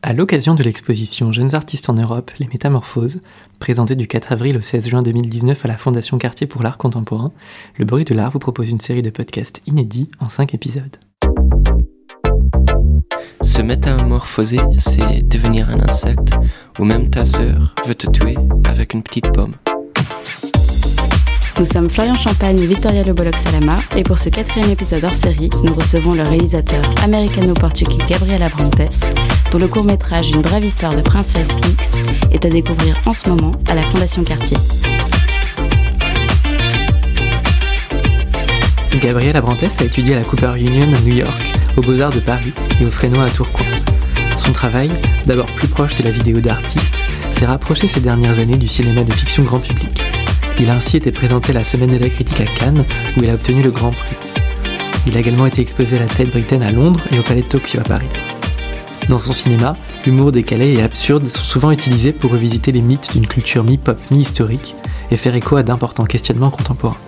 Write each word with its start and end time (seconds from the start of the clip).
À 0.00 0.12
l'occasion 0.12 0.54
de 0.54 0.62
l'exposition 0.62 1.32
Jeunes 1.32 1.56
artistes 1.56 1.88
en 1.90 1.94
Europe, 1.94 2.30
les 2.38 2.46
Métamorphoses, 2.46 3.20
présentée 3.58 3.96
du 3.96 4.06
4 4.06 4.30
avril 4.30 4.56
au 4.56 4.60
16 4.60 4.88
juin 4.88 5.02
2019 5.02 5.64
à 5.64 5.68
la 5.68 5.76
Fondation 5.76 6.18
Cartier 6.18 6.46
pour 6.46 6.62
l'art 6.62 6.78
contemporain, 6.78 7.32
Le 7.76 7.84
Bruit 7.84 8.04
de 8.04 8.14
l'art 8.14 8.30
vous 8.30 8.38
propose 8.38 8.70
une 8.70 8.78
série 8.78 9.02
de 9.02 9.10
podcasts 9.10 9.60
inédits 9.66 10.08
en 10.20 10.28
5 10.28 10.54
épisodes. 10.54 10.96
Se 13.42 13.60
métamorphoser, 13.60 14.60
c'est 14.78 15.26
devenir 15.26 15.68
un 15.68 15.80
insecte, 15.80 16.32
ou 16.78 16.84
même 16.84 17.10
ta 17.10 17.24
sœur 17.24 17.74
veut 17.84 17.96
te 17.96 18.08
tuer 18.08 18.36
avec 18.68 18.94
une 18.94 19.02
petite 19.02 19.32
pomme. 19.32 19.54
Nous 21.58 21.64
sommes 21.64 21.90
Florian 21.90 22.16
Champagne 22.16 22.60
et 22.60 22.66
Victoria 22.66 23.02
Le 23.02 23.12
Salama, 23.36 23.74
et 23.96 24.04
pour 24.04 24.16
ce 24.16 24.28
quatrième 24.28 24.70
épisode 24.70 25.02
hors 25.02 25.14
série, 25.16 25.50
nous 25.64 25.74
recevons 25.74 26.14
le 26.14 26.22
réalisateur 26.22 26.88
américano-portugais 27.02 27.98
Gabriel 28.08 28.44
Abrantes, 28.44 29.10
dont 29.50 29.58
le 29.58 29.66
court-métrage 29.66 30.30
Une 30.30 30.40
brève 30.40 30.64
histoire 30.64 30.94
de 30.94 31.00
Princesse 31.00 31.48
X 31.72 31.98
est 32.30 32.46
à 32.46 32.48
découvrir 32.48 32.96
en 33.06 33.12
ce 33.12 33.28
moment 33.28 33.56
à 33.68 33.74
la 33.74 33.82
Fondation 33.82 34.22
Cartier. 34.22 34.56
Gabriel 39.02 39.36
Abrantes 39.36 39.80
a 39.80 39.84
étudié 39.84 40.14
à 40.14 40.20
la 40.20 40.24
Cooper 40.24 40.52
Union 40.58 40.86
à 40.94 41.00
New 41.00 41.16
York, 41.16 41.52
aux 41.76 41.82
Beaux-Arts 41.82 42.12
de 42.14 42.20
Paris 42.20 42.52
et 42.80 42.84
au 42.84 42.90
Frénois 42.90 43.24
à 43.24 43.30
Tourcoing. 43.30 43.66
Son 44.36 44.52
travail, 44.52 44.90
d'abord 45.26 45.46
plus 45.46 45.66
proche 45.66 45.96
de 45.96 46.04
la 46.04 46.12
vidéo 46.12 46.38
d'artiste, 46.38 47.02
s'est 47.32 47.46
rapproché 47.46 47.88
ces 47.88 48.00
dernières 48.00 48.38
années 48.38 48.58
du 48.58 48.68
cinéma 48.68 49.02
de 49.02 49.12
fiction 49.12 49.42
grand 49.42 49.58
public. 49.58 50.07
Il 50.60 50.70
a 50.70 50.74
ainsi 50.74 50.96
été 50.96 51.12
présenté 51.12 51.52
la 51.52 51.62
Semaine 51.62 51.90
de 51.90 51.98
la 51.98 52.08
critique 52.08 52.40
à 52.40 52.44
Cannes, 52.44 52.84
où 53.16 53.22
il 53.22 53.30
a 53.30 53.34
obtenu 53.34 53.62
le 53.62 53.70
Grand 53.70 53.92
Prix. 53.92 54.16
Il 55.06 55.16
a 55.16 55.20
également 55.20 55.46
été 55.46 55.62
exposé 55.62 55.96
à 55.96 56.00
la 56.00 56.06
Tate 56.06 56.30
Britain 56.30 56.60
à 56.62 56.72
Londres 56.72 57.00
et 57.12 57.18
au 57.18 57.22
Palais 57.22 57.42
de 57.42 57.46
Tokyo 57.46 57.78
à 57.78 57.84
Paris. 57.84 58.08
Dans 59.08 59.20
son 59.20 59.32
cinéma, 59.32 59.76
l'humour 60.04 60.32
décalé 60.32 60.74
et 60.74 60.82
absurde 60.82 61.28
sont 61.28 61.44
souvent 61.44 61.70
utilisés 61.70 62.12
pour 62.12 62.32
revisiter 62.32 62.72
les 62.72 62.82
mythes 62.82 63.12
d'une 63.12 63.26
culture 63.26 63.62
mi-pop, 63.62 63.98
mi-historique 64.10 64.74
et 65.10 65.16
faire 65.16 65.34
écho 65.34 65.56
à 65.56 65.62
d'importants 65.62 66.04
questionnements 66.04 66.50
contemporains. 66.50 66.98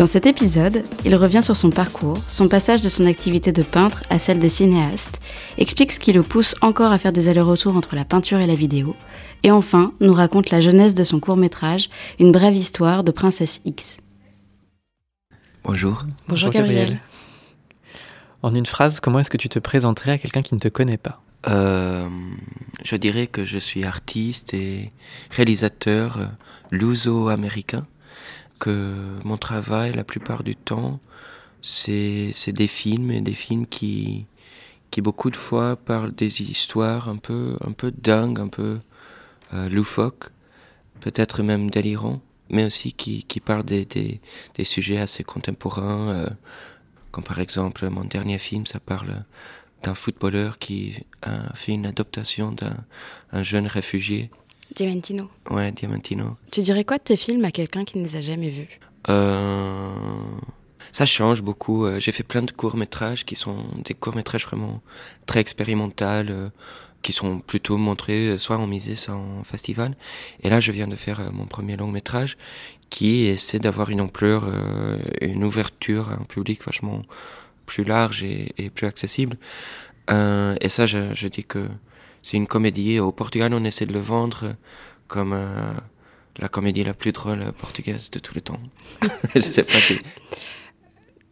Dans 0.00 0.06
cet 0.06 0.24
épisode, 0.24 0.82
il 1.04 1.14
revient 1.14 1.42
sur 1.42 1.56
son 1.56 1.68
parcours, 1.68 2.16
son 2.26 2.48
passage 2.48 2.80
de 2.80 2.88
son 2.88 3.04
activité 3.04 3.52
de 3.52 3.62
peintre 3.62 4.02
à 4.08 4.18
celle 4.18 4.38
de 4.38 4.48
cinéaste, 4.48 5.20
explique 5.58 5.92
ce 5.92 6.00
qui 6.00 6.14
le 6.14 6.22
pousse 6.22 6.54
encore 6.62 6.90
à 6.90 6.96
faire 6.96 7.12
des 7.12 7.28
allers-retours 7.28 7.76
entre 7.76 7.94
la 7.94 8.06
peinture 8.06 8.38
et 8.38 8.46
la 8.46 8.54
vidéo, 8.54 8.96
et 9.42 9.50
enfin 9.50 9.92
nous 10.00 10.14
raconte 10.14 10.48
la 10.48 10.62
jeunesse 10.62 10.94
de 10.94 11.04
son 11.04 11.20
court 11.20 11.36
métrage, 11.36 11.90
une 12.18 12.32
brève 12.32 12.56
histoire 12.56 13.04
de 13.04 13.10
Princesse 13.10 13.60
X. 13.66 13.98
Bonjour. 15.64 16.06
Bonjour, 16.28 16.48
Gabriel. 16.48 16.98
En 18.40 18.54
une 18.54 18.64
phrase, 18.64 19.00
comment 19.00 19.18
est-ce 19.18 19.28
que 19.28 19.36
tu 19.36 19.50
te 19.50 19.58
présenterais 19.58 20.12
à 20.12 20.18
quelqu'un 20.18 20.40
qui 20.40 20.54
ne 20.54 20.60
te 20.60 20.68
connaît 20.68 20.96
pas? 20.96 21.20
Euh, 21.46 22.08
Je 22.86 22.96
dirais 22.96 23.26
que 23.26 23.44
je 23.44 23.58
suis 23.58 23.84
artiste 23.84 24.54
et 24.54 24.92
réalisateur 25.30 26.30
luso-américain, 26.70 27.82
que 28.60 28.94
mon 29.24 29.38
travail, 29.38 29.92
la 29.92 30.04
plupart 30.04 30.44
du 30.44 30.54
temps, 30.54 31.00
c'est 31.62 32.52
des 32.52 32.68
films, 32.68 33.10
et 33.10 33.20
des 33.20 33.34
films 33.34 33.66
qui, 33.66 34.26
qui 34.90 35.00
beaucoup 35.00 35.30
de 35.30 35.36
fois 35.36 35.76
parlent 35.76 36.14
des 36.14 36.42
histoires 36.42 37.08
un 37.08 37.16
peu, 37.16 37.56
un 37.66 37.72
peu 37.72 37.90
dingues, 37.90 38.38
un 38.38 38.48
peu 38.48 38.78
euh, 39.54 39.68
loufoque, 39.68 40.26
peut-être 41.00 41.42
même 41.42 41.70
délirant, 41.70 42.20
mais 42.50 42.64
aussi 42.64 42.92
qui, 42.92 43.24
qui 43.24 43.40
parle 43.40 43.64
des, 43.64 43.84
des, 43.84 44.64
sujets 44.64 44.98
assez 44.98 45.24
contemporains, 45.24 46.10
euh, 46.10 46.30
comme 47.10 47.24
par 47.24 47.40
exemple 47.40 47.88
mon 47.88 48.04
dernier 48.04 48.38
film, 48.38 48.66
ça 48.66 48.80
parle 48.80 49.20
d'un 49.82 49.94
footballeur 49.94 50.58
qui 50.58 51.04
a 51.22 51.54
fait 51.54 51.72
une 51.72 51.86
adoption 51.86 52.52
d'un 52.52 53.42
jeune 53.42 53.66
réfugié. 53.66 54.30
Diamantino. 54.76 55.28
Ouais, 55.50 55.72
Diamantino. 55.72 56.36
Tu 56.50 56.60
dirais 56.60 56.84
quoi 56.84 56.98
de 56.98 57.02
tes 57.02 57.16
films 57.16 57.44
à 57.44 57.50
quelqu'un 57.50 57.84
qui 57.84 57.98
ne 57.98 58.04
les 58.04 58.16
a 58.16 58.20
jamais 58.20 58.50
vus? 58.50 58.80
Euh, 59.08 59.92
Ça 60.92 61.06
change 61.06 61.42
beaucoup. 61.42 61.84
Euh, 61.86 61.98
j'ai 62.00 62.12
fait 62.12 62.22
plein 62.22 62.42
de 62.42 62.50
courts-métrages 62.50 63.24
qui 63.24 63.36
sont 63.36 63.64
des 63.84 63.94
courts-métrages 63.94 64.46
vraiment 64.46 64.80
très 65.26 65.40
expérimentaux 65.40 66.50
qui 67.02 67.12
sont 67.12 67.40
plutôt 67.40 67.76
montrés 67.78 68.28
euh, 68.28 68.38
soit 68.38 68.58
en 68.58 68.66
musée, 68.66 68.96
soit 68.96 69.14
en 69.14 69.42
festival. 69.44 69.96
Et 70.42 70.50
là, 70.50 70.60
je 70.60 70.72
viens 70.72 70.86
de 70.86 70.96
faire 70.96 71.20
euh, 71.20 71.30
mon 71.32 71.46
premier 71.46 71.76
long 71.76 71.88
métrage 71.88 72.36
qui 72.90 73.26
essaie 73.26 73.58
d'avoir 73.58 73.90
une 73.90 74.00
ampleur, 74.00 74.44
euh, 74.46 74.98
une 75.20 75.44
ouverture 75.44 76.10
à 76.10 76.14
un 76.14 76.24
public 76.24 76.64
vachement 76.64 77.02
plus 77.66 77.84
large 77.84 78.24
et, 78.24 78.70
plus 78.74 78.86
accessible. 78.86 79.38
Euh, 80.10 80.56
et 80.60 80.68
ça, 80.68 80.86
je, 80.86 81.14
je 81.14 81.28
dis 81.28 81.44
que 81.44 81.68
c'est 82.22 82.36
une 82.36 82.46
comédie. 82.46 82.98
Au 82.98 83.12
Portugal, 83.12 83.52
on 83.54 83.64
essaie 83.64 83.86
de 83.86 83.92
le 83.92 84.00
vendre 84.00 84.54
comme 85.08 85.32
euh, 85.32 85.72
la 86.38 86.48
comédie 86.48 86.84
la 86.84 86.94
plus 86.94 87.12
drôle 87.12 87.40
portugaise 87.52 88.10
de 88.10 88.18
tous 88.18 88.34
les 88.34 88.40
temps. 88.40 88.60
je 89.34 89.40
sais 89.40 89.64
pas 89.64 89.80
si... 89.80 89.98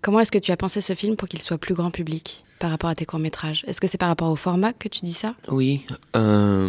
Comment 0.00 0.21
est-ce 0.21 0.31
que 0.31 0.38
tu 0.38 0.53
as 0.53 0.56
pensé 0.56 0.81
ce 0.81 0.94
film 0.94 1.16
pour 1.16 1.28
qu'il 1.28 1.43
soit 1.43 1.59
plus 1.59 1.75
grand 1.75 1.91
public 1.91 2.44
par 2.60 2.71
rapport 2.71 2.91
à 2.91 2.94
tes 2.94 3.04
courts-métrages? 3.04 3.65
Est-ce 3.66 3.81
que 3.81 3.87
c'est 3.87 3.99
par 3.99 4.09
rapport 4.09 4.31
au 4.31 4.37
format 4.37 4.72
que 4.72 4.88
tu 4.88 5.00
dis 5.04 5.12
ça? 5.12 5.34
Oui. 5.49 5.87
Euh, 6.15 6.69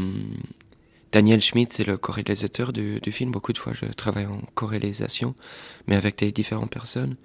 Daniel 1.12 1.42
Schmidt, 1.42 1.72
c'est 1.72 1.86
le 1.86 1.98
co-réalisateur 1.98 2.74
du, 2.74 3.00
du, 3.00 3.12
film. 3.12 3.32
Beaucoup 3.32 3.54
de 3.54 3.58
fois, 3.58 3.74
je 3.74 3.86
travaille 3.86 4.26
en 4.26 4.42
co-réalisation, 4.56 5.36
mais 5.88 5.96
avec 5.96 6.18
des 6.18 6.32
différentes 6.32 6.72
personnes. 6.72 7.16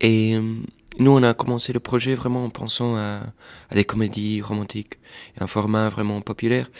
Et 0.00 0.36
euh, 0.36 0.54
nous, 0.98 1.10
on 1.10 1.22
a 1.22 1.34
commencé 1.34 1.72
le 1.72 1.80
projet 1.80 2.14
vraiment 2.14 2.44
en 2.44 2.50
pensant 2.50 2.96
à, 2.96 3.22
des 3.72 3.84
comédies 3.84 4.42
romantiques, 4.42 4.98
un 5.40 5.46
format 5.46 5.88
vraiment 5.88 6.20
populaire. 6.20 6.70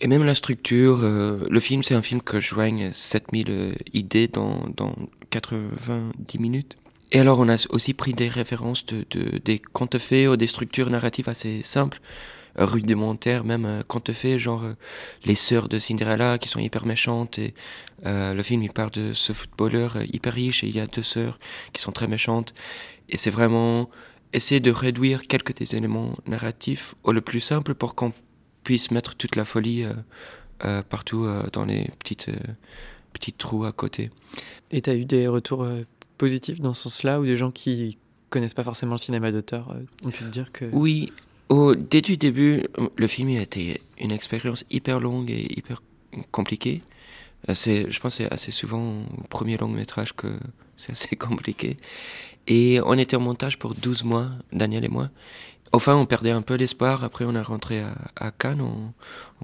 Et 0.00 0.08
même 0.08 0.24
la 0.24 0.34
structure, 0.34 1.00
euh, 1.02 1.46
le 1.48 1.60
film, 1.60 1.82
c'est 1.82 1.94
un 1.94 2.02
film 2.02 2.22
que 2.22 2.40
je 2.40 2.48
joigne 2.48 2.90
7000 2.92 3.46
euh, 3.50 3.72
idées 3.92 4.26
dans, 4.26 4.66
dans 4.76 4.94
90 5.30 6.38
minutes. 6.38 6.76
Et 7.12 7.20
alors, 7.20 7.38
on 7.38 7.48
a 7.48 7.56
aussi 7.70 7.94
pris 7.94 8.12
des 8.12 8.28
références 8.28 8.84
de, 8.86 9.04
de 9.10 9.38
des 9.38 9.58
contes 9.58 9.98
faits 9.98 10.28
ou 10.28 10.36
des 10.36 10.46
structures 10.46 10.90
narratives 10.90 11.28
assez 11.28 11.62
simples, 11.62 12.00
rudimentaires, 12.56 13.44
même 13.44 13.64
euh, 13.64 13.82
contes 13.82 14.12
faits, 14.12 14.38
genre 14.38 14.62
euh, 14.62 14.74
les 15.24 15.34
sœurs 15.34 15.68
de 15.68 15.78
Cinderella 15.78 16.38
qui 16.38 16.48
sont 16.48 16.60
hyper 16.60 16.86
méchantes. 16.86 17.38
Et 17.38 17.54
euh, 18.06 18.34
le 18.34 18.42
film, 18.42 18.62
il 18.62 18.72
parle 18.72 18.90
de 18.90 19.12
ce 19.12 19.32
footballeur 19.32 19.96
hyper 20.12 20.34
riche 20.34 20.64
et 20.64 20.68
il 20.68 20.76
y 20.76 20.80
a 20.80 20.86
deux 20.86 21.02
sœurs 21.02 21.38
qui 21.72 21.80
sont 21.80 21.92
très 21.92 22.08
méchantes. 22.08 22.54
Et 23.08 23.16
c'est 23.16 23.30
vraiment 23.30 23.90
essayer 24.32 24.60
de 24.60 24.70
réduire 24.70 25.26
quelques 25.26 25.56
des 25.56 25.76
éléments 25.76 26.16
narratifs 26.26 26.94
au 27.04 27.12
le 27.12 27.20
plus 27.20 27.40
simple 27.40 27.74
pour 27.74 27.94
qu'on 27.94 28.12
puisse 28.64 28.90
mettre 28.90 29.14
toute 29.14 29.36
la 29.36 29.44
folie 29.44 29.84
euh, 30.64 30.82
partout 30.82 31.26
dans 31.52 31.64
les 31.64 31.90
petites, 31.98 32.30
petites 33.12 33.36
trous 33.36 33.64
à 33.64 33.72
côté. 33.72 34.10
Et 34.70 34.80
tu 34.80 34.88
as 34.88 34.94
eu 34.94 35.04
des 35.04 35.26
retours 35.28 35.66
positif 36.16 36.60
dans 36.60 36.72
ce 36.72 36.84
sens-là, 36.84 37.20
ou 37.20 37.24
des 37.26 37.36
gens 37.36 37.50
qui 37.50 37.98
connaissent 38.30 38.54
pas 38.54 38.64
forcément 38.64 38.92
le 38.92 38.98
cinéma 38.98 39.32
d'auteur 39.32 39.76
ont 40.04 40.10
pu 40.10 40.24
te 40.24 40.30
dire 40.30 40.52
que... 40.52 40.64
Oui, 40.72 41.12
au, 41.52 41.74
dès 41.74 42.00
du 42.00 42.16
début, 42.16 42.64
le 42.96 43.06
film 43.06 43.28
a 43.36 43.42
été 43.42 43.82
une 43.98 44.10
expérience 44.10 44.64
hyper 44.70 45.00
longue 45.00 45.30
et 45.30 45.46
hyper 45.58 45.82
compliquée. 46.30 46.82
C'est, 47.54 47.90
je 47.90 48.00
pense 48.00 48.16
que 48.16 48.24
c'est 48.24 48.32
assez 48.32 48.52
souvent 48.52 49.02
au 49.18 49.26
premier 49.28 49.56
long 49.58 49.68
métrage 49.68 50.14
que 50.14 50.28
c'est 50.76 50.92
assez 50.92 51.16
compliqué. 51.16 51.76
Et 52.46 52.80
on 52.84 52.94
était 52.94 53.16
en 53.16 53.20
montage 53.20 53.58
pour 53.58 53.74
12 53.74 54.04
mois, 54.04 54.30
Daniel 54.52 54.84
et 54.84 54.88
moi. 54.88 55.10
Enfin, 55.74 55.94
on 55.94 56.06
perdait 56.06 56.30
un 56.30 56.42
peu 56.42 56.54
l'espoir. 56.54 57.04
Après, 57.04 57.24
on 57.24 57.34
est 57.34 57.42
rentré 57.42 57.82
à, 58.16 58.30
Cannes 58.30 58.60
en, 58.60 58.94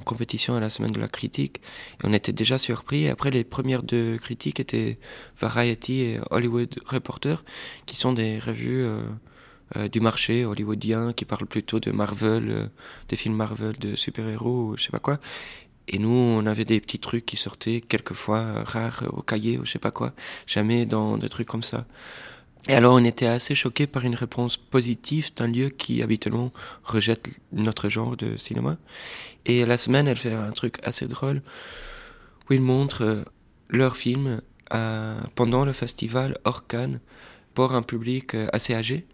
compétition 0.05 0.57
à 0.57 0.61
la 0.61 0.71
semaine 0.71 0.93
de 0.93 1.01
la 1.01 1.09
critique. 1.09 1.61
Et 2.03 2.07
on 2.07 2.13
était 2.13 2.33
déjà 2.33 2.59
surpris. 2.59 3.09
Après, 3.09 3.31
les 3.31 3.45
premières 3.45 3.83
deux 3.83 4.17
critiques 4.19 4.61
étaient 4.61 4.99
Variety 5.39 6.03
et 6.03 6.21
Hollywood 6.31 6.75
Reporter, 6.87 7.45
qui 7.87 7.97
sont 7.97 8.13
des 8.13 8.39
revues 8.39 8.85
euh, 8.85 9.03
du 9.93 10.01
marché 10.01 10.45
hollywoodien, 10.45 11.13
qui 11.13 11.25
parlent 11.25 11.47
plutôt 11.47 11.81
de 11.81 11.91
Marvel, 11.91 12.51
euh, 12.51 12.67
des 13.09 13.17
films 13.17 13.37
Marvel, 13.37 13.77
de 13.79 13.95
super-héros, 13.97 14.77
je 14.77 14.85
sais 14.85 14.91
pas 14.91 14.99
quoi. 14.99 15.19
Et 15.89 15.99
nous, 15.99 16.11
on 16.11 16.45
avait 16.47 16.65
des 16.65 16.81
petits 16.81 16.99
trucs 16.99 17.25
qui 17.25 17.37
sortaient 17.37 17.81
quelquefois 17.81 18.63
rares 18.65 19.05
au 19.11 19.23
cahier 19.23 19.59
ou 19.59 19.65
je 19.65 19.73
sais 19.73 19.79
pas 19.79 19.91
quoi. 19.91 20.13
Jamais 20.47 20.85
dans 20.87 21.17
des 21.17 21.29
trucs 21.29 21.49
comme 21.49 21.63
ça. 21.63 21.87
Et 22.69 22.75
alors 22.75 22.95
on 22.95 23.05
était 23.05 23.27
assez 23.27 23.55
choqués 23.55 23.87
par 23.87 24.05
une 24.05 24.15
réponse 24.15 24.59
positive 24.59 25.31
d'un 25.35 25.47
lieu 25.47 25.71
qui 25.71 26.03
habituellement 26.03 26.53
rejette 26.85 27.29
notre 27.53 27.89
genre 27.89 28.17
de 28.17 28.37
cinéma. 28.37 28.77
Et 29.47 29.65
la 29.65 29.79
semaine, 29.79 30.09
elle 30.09 30.19
fait 30.19 30.35
un 30.35 30.51
truc 30.51 30.77
assez 30.83 31.07
drôle 31.07 31.41
où 32.51 32.53
ils 32.53 32.61
montrent 32.61 33.05
euh, 33.05 33.25
leur 33.71 33.97
film 33.97 34.43
pendant 35.35 35.65
le 35.65 35.73
festival 35.73 36.37
hors 36.45 36.67
Cannes 36.67 37.01
pour 37.55 37.75
un 37.75 37.83
public 37.83 38.35
euh, 38.35 38.47
assez 38.53 38.73
âgé. 38.73 39.05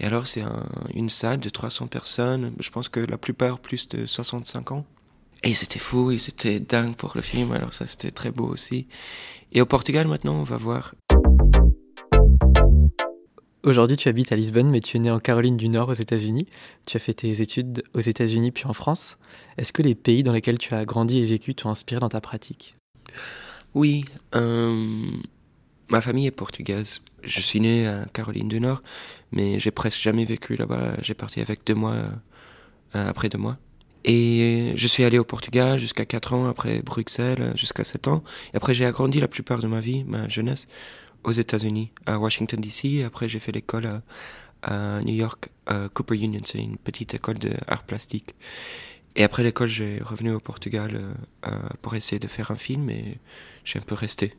Et 0.00 0.04
alors 0.04 0.26
c'est 0.26 0.42
un, 0.42 0.66
une 0.94 1.08
salle 1.08 1.40
de 1.40 1.48
300 1.48 1.86
personnes, 1.86 2.52
je 2.60 2.70
pense 2.70 2.88
que 2.88 3.00
la 3.00 3.18
plupart 3.18 3.58
plus 3.58 3.88
de 3.88 4.06
65 4.06 4.72
ans. 4.72 4.84
Et 5.42 5.54
c'était 5.54 5.78
fou, 5.78 6.10
et 6.10 6.18
c'était 6.18 6.60
dingue 6.60 6.96
pour 6.96 7.12
le 7.14 7.22
film, 7.22 7.52
alors 7.52 7.72
ça 7.72 7.86
c'était 7.86 8.10
très 8.10 8.30
beau 8.30 8.46
aussi. 8.46 8.88
Et 9.52 9.60
au 9.60 9.66
Portugal 9.66 10.06
maintenant, 10.06 10.34
on 10.34 10.42
va 10.42 10.56
voir 10.56 10.94
Aujourd'hui, 13.66 13.96
tu 13.96 14.08
habites 14.08 14.30
à 14.30 14.36
Lisbonne, 14.36 14.70
mais 14.70 14.80
tu 14.80 14.96
es 14.96 15.00
né 15.00 15.10
en 15.10 15.18
Caroline 15.18 15.56
du 15.56 15.68
Nord 15.68 15.88
aux 15.88 15.94
États-Unis. 15.94 16.46
Tu 16.86 16.96
as 16.96 17.00
fait 17.00 17.14
tes 17.14 17.42
études 17.42 17.82
aux 17.94 18.00
États-Unis 18.00 18.52
puis 18.52 18.64
en 18.66 18.72
France. 18.72 19.18
Est-ce 19.58 19.72
que 19.72 19.82
les 19.82 19.96
pays 19.96 20.22
dans 20.22 20.32
lesquels 20.32 20.58
tu 20.58 20.72
as 20.72 20.84
grandi 20.84 21.18
et 21.18 21.26
vécu 21.26 21.56
t'ont 21.56 21.70
inspiré 21.70 21.98
dans 21.98 22.08
ta 22.08 22.20
pratique? 22.20 22.76
Oui, 23.74 24.04
euh, 24.36 25.10
ma 25.88 26.00
famille 26.00 26.26
est 26.26 26.32
portugaise. 26.32 27.02
Je 27.22 27.40
suis 27.40 27.60
né 27.60 27.86
à 27.86 28.06
Caroline 28.12 28.48
du 28.48 28.60
Nord, 28.60 28.82
mais 29.32 29.58
j'ai 29.58 29.70
presque 29.70 30.00
jamais 30.00 30.24
vécu 30.24 30.56
là-bas. 30.56 30.96
J'ai 31.02 31.14
parti 31.14 31.40
avec 31.40 31.64
deux 31.66 31.74
mois 31.74 31.94
euh, 31.94 33.08
après 33.08 33.28
deux 33.28 33.38
mois. 33.38 33.58
Et 34.04 34.72
je 34.76 34.86
suis 34.86 35.02
allé 35.02 35.18
au 35.18 35.24
Portugal 35.24 35.78
jusqu'à 35.78 36.04
4 36.04 36.32
ans, 36.32 36.48
après 36.48 36.80
Bruxelles 36.80 37.52
jusqu'à 37.56 37.82
7 37.82 38.06
ans. 38.06 38.22
Et 38.54 38.56
après, 38.56 38.72
j'ai 38.72 38.86
agrandi 38.86 39.18
la 39.18 39.26
plupart 39.26 39.58
de 39.58 39.66
ma 39.66 39.80
vie, 39.80 40.04
ma 40.04 40.28
jeunesse, 40.28 40.68
aux 41.24 41.32
États-Unis, 41.32 41.90
à 42.06 42.18
Washington 42.18 42.60
DC. 42.60 43.04
Après, 43.04 43.28
j'ai 43.28 43.40
fait 43.40 43.50
l'école 43.50 44.00
à, 44.62 45.00
New 45.02 45.14
York, 45.14 45.48
à 45.66 45.88
Cooper 45.88 46.14
Union. 46.14 46.40
C'est 46.44 46.58
une 46.58 46.76
petite 46.76 47.14
école 47.14 47.38
d'art 47.38 47.82
plastique. 47.82 48.36
Et 49.16 49.24
après 49.24 49.42
l'école, 49.42 49.68
j'ai 49.68 50.00
revenu 50.04 50.30
au 50.30 50.40
Portugal 50.40 50.92
euh, 50.94 51.14
euh, 51.48 51.68
pour 51.82 51.96
essayer 51.96 52.20
de 52.20 52.28
faire 52.28 52.52
un 52.52 52.56
film 52.56 52.88
et 52.90 53.18
j'ai 53.64 53.80
un 53.80 53.82
peu 53.82 53.94
resté. 53.96 54.34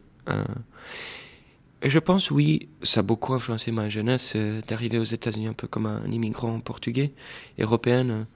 Et 1.84 1.90
je 1.90 2.00
pense, 2.00 2.32
oui, 2.32 2.70
ça 2.82 3.02
a 3.02 3.04
beaucoup 3.04 3.34
influencé 3.34 3.72
ma 3.72 3.88
jeunesse 3.88 4.36
d'arriver 4.68 4.98
aux 4.98 5.04
États-Unis 5.04 5.48
un 5.48 5.54
peu 5.54 5.68
comme 5.68 5.86
un 5.86 6.10
immigrant 6.12 6.60
portugais, 6.60 7.14
européen. 7.60 8.28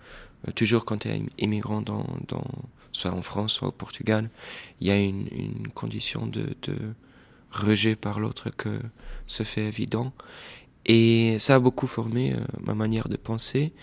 toujours 0.55 0.85
quand 0.85 0.99
tu 0.99 1.09
es 1.09 1.23
immigrant 1.39 1.81
dans, 1.81 2.05
dans, 2.27 2.45
soit 2.91 3.11
en 3.11 3.21
France, 3.21 3.53
soit 3.53 3.69
au 3.69 3.71
Portugal, 3.71 4.29
il 4.79 4.87
y 4.87 4.91
a 4.91 4.97
une, 4.97 5.27
une 5.31 5.69
condition 5.69 6.27
de, 6.27 6.55
de 6.61 6.75
rejet 7.51 7.95
par 7.95 8.19
l'autre 8.19 8.49
que 8.49 8.79
se 9.27 9.43
fait 9.43 9.65
évident. 9.65 10.13
Et 10.85 11.37
ça 11.39 11.55
a 11.55 11.59
beaucoup 11.59 11.87
formé 11.87 12.33
euh, 12.33 12.39
ma 12.59 12.73
manière 12.73 13.07
de 13.07 13.17
penser. 13.17 13.73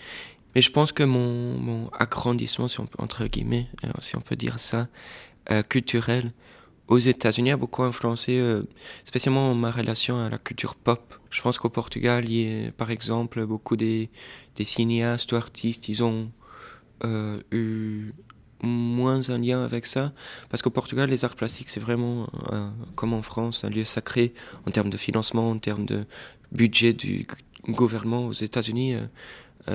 Mais 0.55 0.61
je 0.61 0.71
pense 0.71 0.91
que 0.91 1.03
mon, 1.03 1.57
mon 1.57 1.89
agrandissement, 1.91 2.67
si 2.67 2.79
on 2.79 2.87
entre 2.97 3.25
guillemets, 3.25 3.67
euh, 3.83 3.89
si 3.99 4.15
on 4.15 4.21
peut 4.21 4.35
dire 4.35 4.59
ça, 4.59 4.87
euh, 5.51 5.63
culturel 5.63 6.31
aux 6.89 6.97
États-Unis 6.97 7.51
a 7.51 7.57
beaucoup 7.57 7.83
influencé, 7.83 8.43
spécialement 9.05 9.55
ma 9.55 9.71
relation 9.71 10.19
à 10.19 10.29
la 10.29 10.37
culture 10.37 10.75
pop. 10.75 11.15
Je 11.29 11.41
pense 11.41 11.57
qu'au 11.57 11.69
Portugal, 11.69 12.25
il 12.27 12.33
y 12.33 12.67
a, 12.67 12.71
par 12.71 12.91
exemple, 12.91 13.45
beaucoup 13.45 13.77
des, 13.77 14.09
cinéastes 14.63 15.31
ou 15.31 15.35
artistes, 15.35 15.87
ils 15.87 16.03
ont 16.03 16.29
eu 17.51 18.11
moins 18.61 19.29
un 19.29 19.37
lien 19.37 19.63
avec 19.63 19.85
ça, 19.85 20.11
parce 20.49 20.61
qu'au 20.61 20.71
Portugal, 20.71 21.09
les 21.09 21.23
arts 21.23 21.35
plastiques, 21.35 21.69
c'est 21.69 21.79
vraiment, 21.79 22.27
comme 22.95 23.13
en 23.13 23.21
France, 23.21 23.63
un 23.63 23.69
lieu 23.69 23.85
sacré 23.85 24.33
en 24.67 24.71
termes 24.71 24.89
de 24.89 24.97
financement, 24.97 25.51
en 25.51 25.59
termes 25.59 25.85
de 25.85 26.05
budget 26.51 26.93
du 26.93 27.27
gouvernement. 27.67 28.25
Aux 28.27 28.33
États-Unis, 28.33 28.95
euh, 28.95 28.99
euh, 28.99 29.07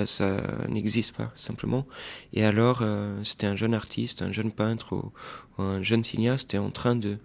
ça 0.05 0.37
n'existe 0.67 1.15
pas, 1.15 1.31
simplement. 1.35 1.85
Et 2.33 2.43
alors, 2.43 2.79
euh, 2.81 3.17
c'était 3.23 3.47
un 3.47 3.55
jeune 3.55 3.73
artiste, 3.73 4.21
un 4.21 4.31
jeune 4.31 4.51
peintre 4.51 4.93
ou, 4.93 5.11
un 5.57 5.81
jeune 5.81 6.03
cinéaste 6.03 6.53
est 6.53 6.57
en 6.57 6.69
train 6.69 6.95
de 6.95 7.17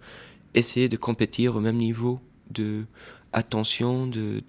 essayer 0.53 0.87
de 0.87 0.97
compétir 0.97 1.55
au 1.57 1.59
même 1.59 1.75
niveau 1.75 2.21
de 2.49 2.85
attention, 3.33 4.07
de, 4.07 4.41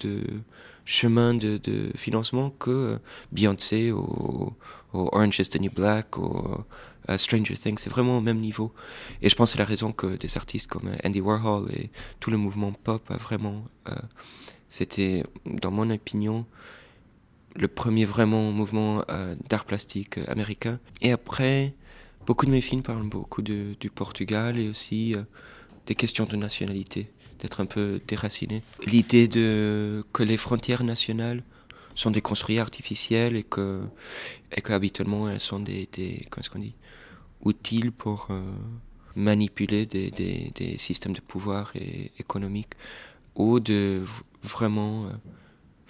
chemin 0.85 1.35
de, 1.35 1.61
financement 1.97 2.51
que 2.51 2.99
Beyoncé 3.33 3.91
ou, 3.91 4.53
Orange 4.93 5.41
is 5.41 5.49
the 5.49 5.61
New 5.61 5.73
Black 5.73 6.19
ou 6.19 6.65
Stranger 7.17 7.57
Things, 7.57 7.79
c'est 7.79 7.91
vraiment 7.91 8.19
au 8.19 8.21
même 8.21 8.39
niveau. 8.39 8.73
Et 9.21 9.29
je 9.29 9.37
pense 9.37 9.51
que 9.51 9.53
c'est 9.53 9.59
la 9.59 9.69
raison 9.69 9.93
que 9.93 10.17
des 10.17 10.37
artistes 10.37 10.69
comme 10.69 10.89
euh, 10.89 10.97
Andy 11.09 11.21
Warhol 11.21 11.71
et 11.73 11.91
tout 12.21 12.31
le 12.31 12.37
mouvement 12.37 12.73
pop 12.73 13.11
a 13.11 13.17
vraiment. 13.17 13.65
Euh, 13.89 13.95
c'était, 14.69 15.23
dans 15.45 15.71
mon 15.71 15.91
opinion, 15.91 16.47
le 17.55 17.69
premier 17.69 18.05
vraiment 18.05 18.51
mouvement 18.53 19.05
euh, 19.11 19.35
d'art 19.49 19.65
plastique 19.65 20.19
américain. 20.29 20.79
Et 21.01 21.13
après, 21.13 21.75
beaucoup 22.27 22.47
de 22.47 22.51
mes 22.51 22.61
films 22.61 22.83
parlent 22.83 23.09
beaucoup 23.09 23.43
de, 23.43 23.75
du 23.81 23.91
Portugal 23.91 24.59
et 24.59 24.69
aussi 24.69 25.15
des 25.87 25.95
questions 25.95 26.25
de 26.25 26.37
nationalité, 26.37 27.11
d'être 27.41 27.61
un 27.61 27.67
peu 27.67 28.01
déraciné. 28.07 28.63
L'idée 28.87 29.29
de 29.29 30.05
que 30.13 30.23
les 30.23 30.37
frontières 30.37 30.85
nationales 30.85 31.43
sont 31.95 32.11
des 32.11 32.23
construits 32.23 32.59
artificiels 32.59 33.37
et 33.37 33.43
que, 33.43 33.83
et 34.57 34.61
que 34.61 34.73
elles 35.31 35.41
sont 35.41 35.61
des, 35.61 35.89
des 35.93 36.27
comment 36.31 36.47
qu'on 36.51 36.59
dit, 36.59 36.75
utiles 37.45 37.93
pour 37.93 38.29
euh, 38.31 38.43
manipuler 39.17 39.87
des, 39.87 40.11
des, 40.11 40.53
des, 40.55 40.79
systèmes 40.79 41.13
de 41.13 41.21
pouvoir 41.21 41.73
et 41.75 42.13
économiques 42.19 42.75
ou 43.35 43.61
de 43.61 44.03
vraiment 44.43 45.07
euh, 45.07 45.11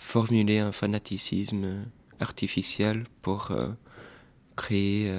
formuler 0.03 0.59
un 0.59 0.73
fanaticisme 0.73 1.87
artificiel 2.21 3.05
pour 3.23 3.51
euh, 3.51 3.69
créer 4.57 5.11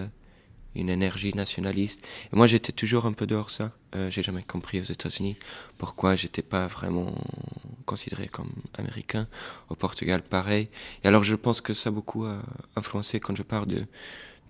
une 0.75 0.89
énergie 0.89 1.33
nationaliste. 1.33 2.06
Et 2.31 2.35
moi, 2.35 2.47
j'étais 2.47 2.71
toujours 2.71 3.06
un 3.06 3.13
peu 3.13 3.25
dehors 3.25 3.50
ça. 3.50 3.71
Euh, 3.95 4.09
j'ai 4.09 4.21
jamais 4.21 4.44
compris 4.44 4.80
aux 4.80 4.89
États-Unis 4.97 5.35
pourquoi 5.77 6.15
j'étais 6.15 6.41
pas 6.41 6.68
vraiment 6.68 7.13
considéré 7.85 8.27
comme 8.27 8.51
américain. 8.77 9.27
Au 9.69 9.75
Portugal, 9.75 10.21
pareil. 10.21 10.68
Et 11.03 11.07
alors, 11.07 11.24
je 11.24 11.35
pense 11.35 11.62
que 11.62 11.74
ça 11.74 11.89
a 11.89 11.91
beaucoup 11.91 12.25
influencé 12.75 13.19
quand 13.19 13.35
je 13.35 13.44
parle 13.44 13.68
de, 13.68 13.85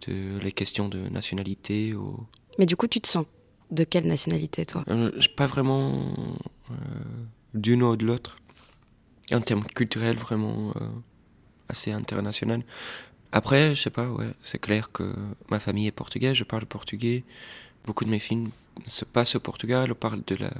de 0.07 0.39
les 0.39 0.51
questions 0.51 0.89
de 0.89 0.99
nationalité. 1.09 1.93
Ou... 1.93 2.25
Mais 2.57 2.65
du 2.65 2.75
coup, 2.75 2.87
tu 2.87 2.99
te 3.01 3.07
sens 3.07 3.25
de 3.71 3.83
quelle 3.83 4.07
nationalité, 4.07 4.65
toi? 4.65 4.83
Euh, 4.87 5.11
Pas 5.35 5.47
vraiment 5.47 6.13
euh, 6.71 6.75
d'une 7.53 7.83
ou 7.83 7.95
de 7.95 8.05
l'autre. 8.05 8.37
En 9.33 9.41
termes 9.41 9.65
culturels, 9.65 10.17
vraiment 10.17 10.73
euh, 10.75 10.87
assez 11.69 11.91
international. 11.91 12.61
Après, 13.31 13.73
je 13.73 13.81
sais 13.81 13.89
pas, 13.89 14.07
ouais, 14.07 14.29
c'est 14.43 14.59
clair 14.59 14.91
que 14.91 15.11
ma 15.49 15.59
famille 15.59 15.87
est 15.87 15.91
portugaise, 15.91 16.35
je 16.35 16.43
parle 16.43 16.65
portugais. 16.67 17.23
Beaucoup 17.85 18.05
de 18.05 18.11
mes 18.11 18.19
films 18.19 18.51
se 18.85 19.05
passent 19.05 19.35
au 19.35 19.39
Portugal, 19.39 19.91
on 19.91 19.95
parle 19.95 20.21
de 20.27 20.35
la 20.35 20.51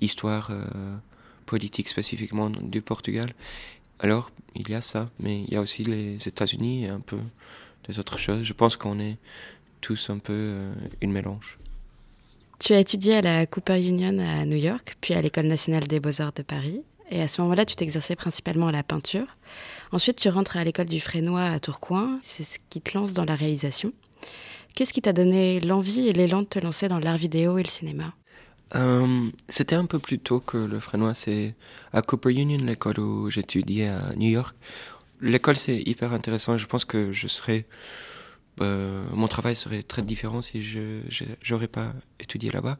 histoire 0.00 0.48
euh, 0.50 0.96
politique 1.44 1.88
spécifiquement 1.88 2.50
du 2.50 2.80
Portugal. 2.80 3.34
Alors, 3.98 4.30
il 4.54 4.68
y 4.68 4.74
a 4.74 4.80
ça, 4.80 5.10
mais 5.20 5.42
il 5.42 5.52
y 5.52 5.56
a 5.56 5.60
aussi 5.60 5.84
les 5.84 6.16
États-Unis 6.26 6.84
et 6.84 6.88
un 6.88 7.00
peu 7.00 7.18
des 7.86 7.98
autres 7.98 8.18
choses. 8.18 8.42
Je 8.42 8.52
pense 8.52 8.76
qu'on 8.76 8.98
est 8.98 9.16
tous 9.80 10.10
un 10.10 10.18
peu 10.18 10.32
euh, 10.32 10.74
une 11.00 11.12
mélange. 11.12 11.58
Tu 12.58 12.72
as 12.72 12.80
étudié 12.80 13.16
à 13.16 13.20
la 13.20 13.46
Cooper 13.46 13.80
Union 13.86 14.18
à 14.18 14.44
New 14.46 14.56
York, 14.56 14.96
puis 15.00 15.12
à 15.12 15.20
l'École 15.20 15.46
nationale 15.46 15.86
des 15.86 16.00
beaux-arts 16.00 16.32
de 16.32 16.42
Paris. 16.42 16.82
Et 17.10 17.22
à 17.22 17.28
ce 17.28 17.40
moment-là, 17.42 17.64
tu 17.64 17.76
t'exerçais 17.76 18.16
principalement 18.16 18.68
à 18.68 18.72
la 18.72 18.82
peinture. 18.82 19.26
Ensuite, 19.92 20.16
tu 20.16 20.28
rentres 20.28 20.56
à 20.56 20.64
l'école 20.64 20.86
du 20.86 21.00
Frénois 21.00 21.44
à 21.44 21.60
Tourcoing. 21.60 22.18
C'est 22.22 22.42
ce 22.42 22.58
qui 22.68 22.80
te 22.80 22.96
lance 22.96 23.12
dans 23.12 23.24
la 23.24 23.36
réalisation. 23.36 23.92
Qu'est-ce 24.74 24.92
qui 24.92 25.02
t'a 25.02 25.12
donné 25.12 25.60
l'envie 25.60 26.08
et 26.08 26.12
l'élan 26.12 26.42
de 26.42 26.46
te 26.46 26.58
lancer 26.58 26.88
dans 26.88 26.98
l'art 26.98 27.16
vidéo 27.16 27.58
et 27.58 27.62
le 27.62 27.68
cinéma? 27.68 28.12
Euh, 28.74 29.30
C'était 29.48 29.76
un 29.76 29.86
peu 29.86 29.98
plus 29.98 30.18
tôt 30.18 30.40
que 30.40 30.56
le 30.56 30.80
Frénois. 30.80 31.14
C'est 31.14 31.54
à 31.92 32.02
Cooper 32.02 32.32
Union, 32.32 32.58
l'école 32.58 32.98
où 32.98 33.30
j'étudiais 33.30 33.88
à 33.88 34.12
New 34.16 34.28
York. 34.28 34.56
L'école, 35.20 35.56
c'est 35.56 35.78
hyper 35.78 36.12
intéressant. 36.12 36.58
Je 36.58 36.66
pense 36.66 36.84
que 36.84 37.12
je 37.12 37.28
serais. 37.28 37.66
Euh, 38.60 39.04
mon 39.12 39.28
travail 39.28 39.54
serait 39.54 39.82
très 39.82 40.02
différent 40.02 40.40
si 40.40 40.62
je 40.62 41.00
j'aurais 41.42 41.68
pas 41.68 41.92
étudié 42.18 42.50
là-bas. 42.50 42.78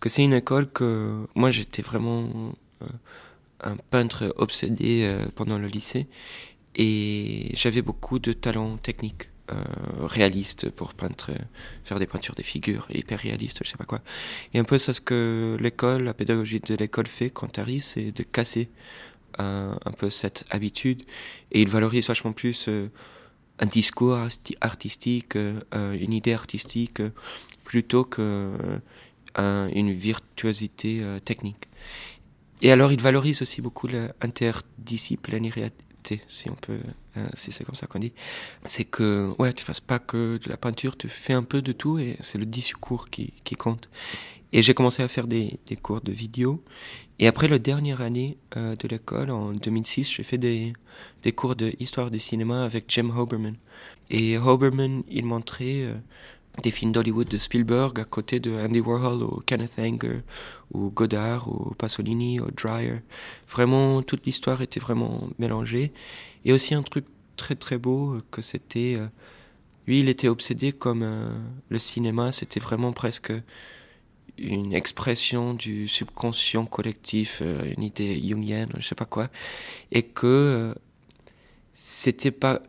Que 0.00 0.08
c'est 0.08 0.22
une 0.24 0.32
école 0.32 0.68
que 0.70 1.26
moi 1.36 1.52
j'étais 1.52 1.82
vraiment 1.82 2.28
euh, 2.82 2.86
un 3.64 3.76
peintre 3.90 4.32
obsédé 4.36 5.02
euh, 5.04 5.26
pendant 5.34 5.58
le 5.58 5.66
lycée 5.66 6.06
et 6.76 7.50
j'avais 7.54 7.82
beaucoup 7.82 8.18
de 8.18 8.32
talent 8.32 8.76
technique. 8.76 9.30
Euh, 9.52 9.62
réaliste 10.06 10.70
pour 10.70 10.94
peintre, 10.94 11.30
faire 11.84 11.98
des 11.98 12.06
peintures 12.06 12.34
des 12.34 12.42
figures 12.42 12.86
hyper 12.88 13.18
réalistes, 13.18 13.60
je 13.62 13.68
sais 13.68 13.76
pas 13.76 13.84
quoi. 13.84 14.00
Et 14.54 14.58
un 14.58 14.64
peu 14.64 14.78
ça 14.78 14.94
ce 14.94 15.02
que 15.02 15.58
l'école, 15.60 16.04
la 16.04 16.14
pédagogie 16.14 16.60
de 16.60 16.74
l'école 16.74 17.06
fait 17.06 17.28
quand 17.28 17.52
tu 17.52 17.60
arrives, 17.60 17.82
c'est 17.82 18.10
de 18.10 18.22
casser 18.22 18.70
un, 19.36 19.78
un, 19.84 19.90
peu 19.90 20.08
cette 20.08 20.46
habitude 20.48 21.02
et 21.52 21.60
il 21.60 21.68
valorise 21.68 22.08
vachement 22.08 22.32
plus 22.32 22.68
euh, 22.68 22.88
un 23.58 23.66
discours 23.66 24.16
artistique, 24.62 25.36
une 25.36 26.12
idée 26.14 26.32
artistique, 26.32 27.02
plutôt 27.64 28.04
que 28.04 28.80
une 29.36 29.92
virtuosité 29.92 31.04
technique. 31.24 31.68
Et 32.64 32.72
alors, 32.72 32.90
il 32.92 33.02
valorise 33.02 33.42
aussi 33.42 33.60
beaucoup 33.60 33.86
l'interdisciplinarité, 33.86 36.22
si 36.26 36.48
on 36.48 36.54
peut, 36.54 36.80
euh, 37.18 37.26
si 37.34 37.52
c'est 37.52 37.62
comme 37.62 37.74
ça 37.74 37.86
qu'on 37.86 37.98
dit. 37.98 38.14
C'est 38.64 38.84
que, 38.84 39.34
ouais, 39.38 39.52
tu 39.52 39.62
fasses 39.62 39.82
pas 39.82 39.98
que 39.98 40.40
de 40.42 40.48
la 40.48 40.56
peinture, 40.56 40.96
tu 40.96 41.10
fais 41.10 41.34
un 41.34 41.42
peu 41.42 41.60
de 41.60 41.72
tout 41.72 41.98
et 41.98 42.16
c'est 42.20 42.38
le 42.38 42.46
discours 42.46 43.10
qui, 43.10 43.34
qui 43.44 43.54
compte. 43.54 43.90
Et 44.54 44.62
j'ai 44.62 44.72
commencé 44.72 45.02
à 45.02 45.08
faire 45.08 45.26
des, 45.26 45.58
des, 45.66 45.76
cours 45.76 46.00
de 46.00 46.10
vidéo. 46.10 46.64
Et 47.18 47.26
après 47.26 47.48
la 47.48 47.58
dernière 47.58 48.00
année 48.00 48.38
euh, 48.56 48.74
de 48.76 48.88
l'école, 48.88 49.30
en 49.30 49.52
2006, 49.52 50.10
j'ai 50.10 50.22
fait 50.22 50.38
des, 50.38 50.72
des 51.20 51.32
cours 51.32 51.56
d'histoire 51.56 52.10
du 52.10 52.18
cinéma 52.18 52.64
avec 52.64 52.86
Jim 52.88 53.10
Hoberman. 53.14 53.56
Et 54.08 54.38
Hoberman, 54.38 55.02
il 55.10 55.26
montrait 55.26 55.82
euh, 55.82 55.96
des 56.62 56.70
films 56.70 56.92
d'Hollywood 56.92 57.28
de 57.28 57.38
Spielberg 57.38 57.98
à 57.98 58.04
côté 58.04 58.40
de 58.40 58.52
Andy 58.52 58.80
Warhol 58.80 59.22
ou 59.22 59.42
Kenneth 59.44 59.78
Anger 59.78 60.20
ou 60.72 60.90
Godard 60.90 61.48
ou 61.48 61.74
Pasolini 61.74 62.40
ou 62.40 62.50
Dreyer. 62.50 63.00
Vraiment, 63.48 64.02
toute 64.02 64.24
l'histoire 64.24 64.62
était 64.62 64.80
vraiment 64.80 65.28
mélangée. 65.38 65.92
Et 66.44 66.52
aussi 66.52 66.74
un 66.74 66.82
truc 66.82 67.06
très 67.36 67.54
très 67.54 67.78
beau 67.78 68.18
que 68.30 68.42
c'était... 68.42 68.96
Euh, 68.96 69.06
lui, 69.86 70.00
il 70.00 70.08
était 70.08 70.28
obsédé 70.28 70.72
comme 70.72 71.02
euh, 71.02 71.28
le 71.68 71.78
cinéma, 71.78 72.32
c'était 72.32 72.60
vraiment 72.60 72.92
presque 72.92 73.32
une 74.38 74.72
expression 74.72 75.54
du 75.54 75.86
subconscient 75.88 76.64
collectif, 76.64 77.40
euh, 77.42 77.72
une 77.76 77.82
idée 77.82 78.20
jungienne, 78.26 78.70
je 78.78 78.86
sais 78.86 78.94
pas 78.94 79.04
quoi, 79.04 79.28
et 79.92 80.02
que 80.02 80.74
c'était 81.74 82.30
pas 82.30 82.62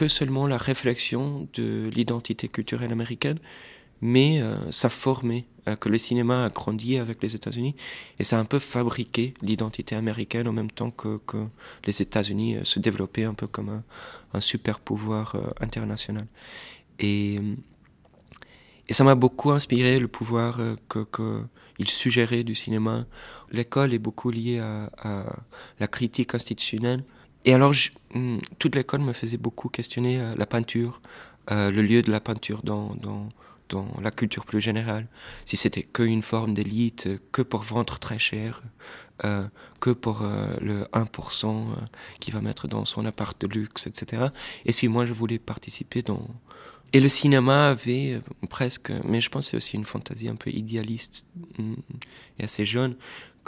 que 0.00 0.08
seulement 0.08 0.46
la 0.46 0.56
réflexion 0.56 1.46
de 1.52 1.90
l'identité 1.94 2.48
culturelle 2.48 2.90
américaine, 2.90 3.38
mais 4.00 4.40
euh, 4.40 4.70
ça 4.70 4.88
formait, 4.88 5.44
euh, 5.68 5.76
que 5.76 5.90
le 5.90 5.98
cinéma 5.98 6.46
a 6.46 6.48
grandi 6.48 6.96
avec 6.96 7.22
les 7.22 7.36
États-Unis, 7.36 7.74
et 8.18 8.24
ça 8.24 8.38
a 8.38 8.40
un 8.40 8.46
peu 8.46 8.58
fabriqué 8.58 9.34
l'identité 9.42 9.94
américaine 9.96 10.48
en 10.48 10.54
même 10.54 10.70
temps 10.70 10.90
que, 10.90 11.18
que 11.26 11.36
les 11.84 12.00
États-Unis 12.00 12.56
euh, 12.56 12.64
se 12.64 12.78
développaient 12.78 13.24
un 13.24 13.34
peu 13.34 13.46
comme 13.46 13.82
un, 14.32 14.40
super 14.40 14.80
pouvoir 14.80 15.36
international. 15.60 16.26
Et, 16.98 17.38
ça 18.90 19.04
m'a 19.04 19.14
beaucoup 19.14 19.50
inspiré 19.52 20.00
le 20.00 20.08
pouvoir 20.08 20.58
que, 20.88 21.44
suggérait 21.84 22.42
du 22.42 22.54
cinéma. 22.54 23.06
L'école 23.52 23.92
est 23.92 24.00
beaucoup 24.00 24.30
liée 24.30 24.58
à 24.58 25.38
la 25.78 25.86
critique 25.86 26.34
institutionnelle 26.34 27.04
et 27.44 27.54
alors, 27.54 27.74
hmm, 28.14 28.38
toute 28.58 28.74
l'école 28.76 29.00
me 29.00 29.12
faisait 29.12 29.36
beaucoup 29.36 29.68
questionner 29.68 30.20
euh, 30.20 30.34
la 30.36 30.46
peinture, 30.46 31.00
euh, 31.50 31.70
le 31.70 31.82
lieu 31.82 32.02
de 32.02 32.10
la 32.10 32.20
peinture 32.20 32.62
dans, 32.62 32.94
dans, 32.96 33.28
dans 33.68 33.88
la 34.02 34.10
culture 34.10 34.44
plus 34.44 34.60
générale. 34.60 35.06
Si 35.44 35.56
c'était 35.56 35.82
qu'une 35.82 36.22
forme 36.22 36.54
d'élite, 36.54 37.08
que 37.32 37.42
pour 37.42 37.62
vendre 37.62 37.98
très 37.98 38.18
cher, 38.18 38.62
euh, 39.24 39.46
que 39.80 39.90
pour 39.90 40.22
euh, 40.22 40.54
le 40.60 40.84
1% 40.92 41.46
euh, 41.46 41.74
qui 42.20 42.30
va 42.30 42.40
mettre 42.40 42.68
dans 42.68 42.84
son 42.84 43.04
appart 43.04 43.38
de 43.40 43.46
luxe, 43.46 43.86
etc. 43.86 44.26
Et 44.64 44.72
si 44.72 44.88
moi 44.88 45.06
je 45.06 45.12
voulais 45.12 45.38
participer 45.38 46.02
dans... 46.02 46.26
Et 46.92 47.00
le 47.00 47.08
cinéma 47.08 47.68
avait 47.68 48.20
presque, 48.48 48.92
mais 49.04 49.20
je 49.20 49.28
pense 49.28 49.50
c'est 49.50 49.56
aussi 49.56 49.76
une 49.76 49.84
fantaisie 49.84 50.28
un 50.28 50.34
peu 50.36 50.50
idéaliste 50.50 51.26
hmm, 51.58 51.74
et 52.38 52.44
assez 52.44 52.64
jeune, 52.64 52.94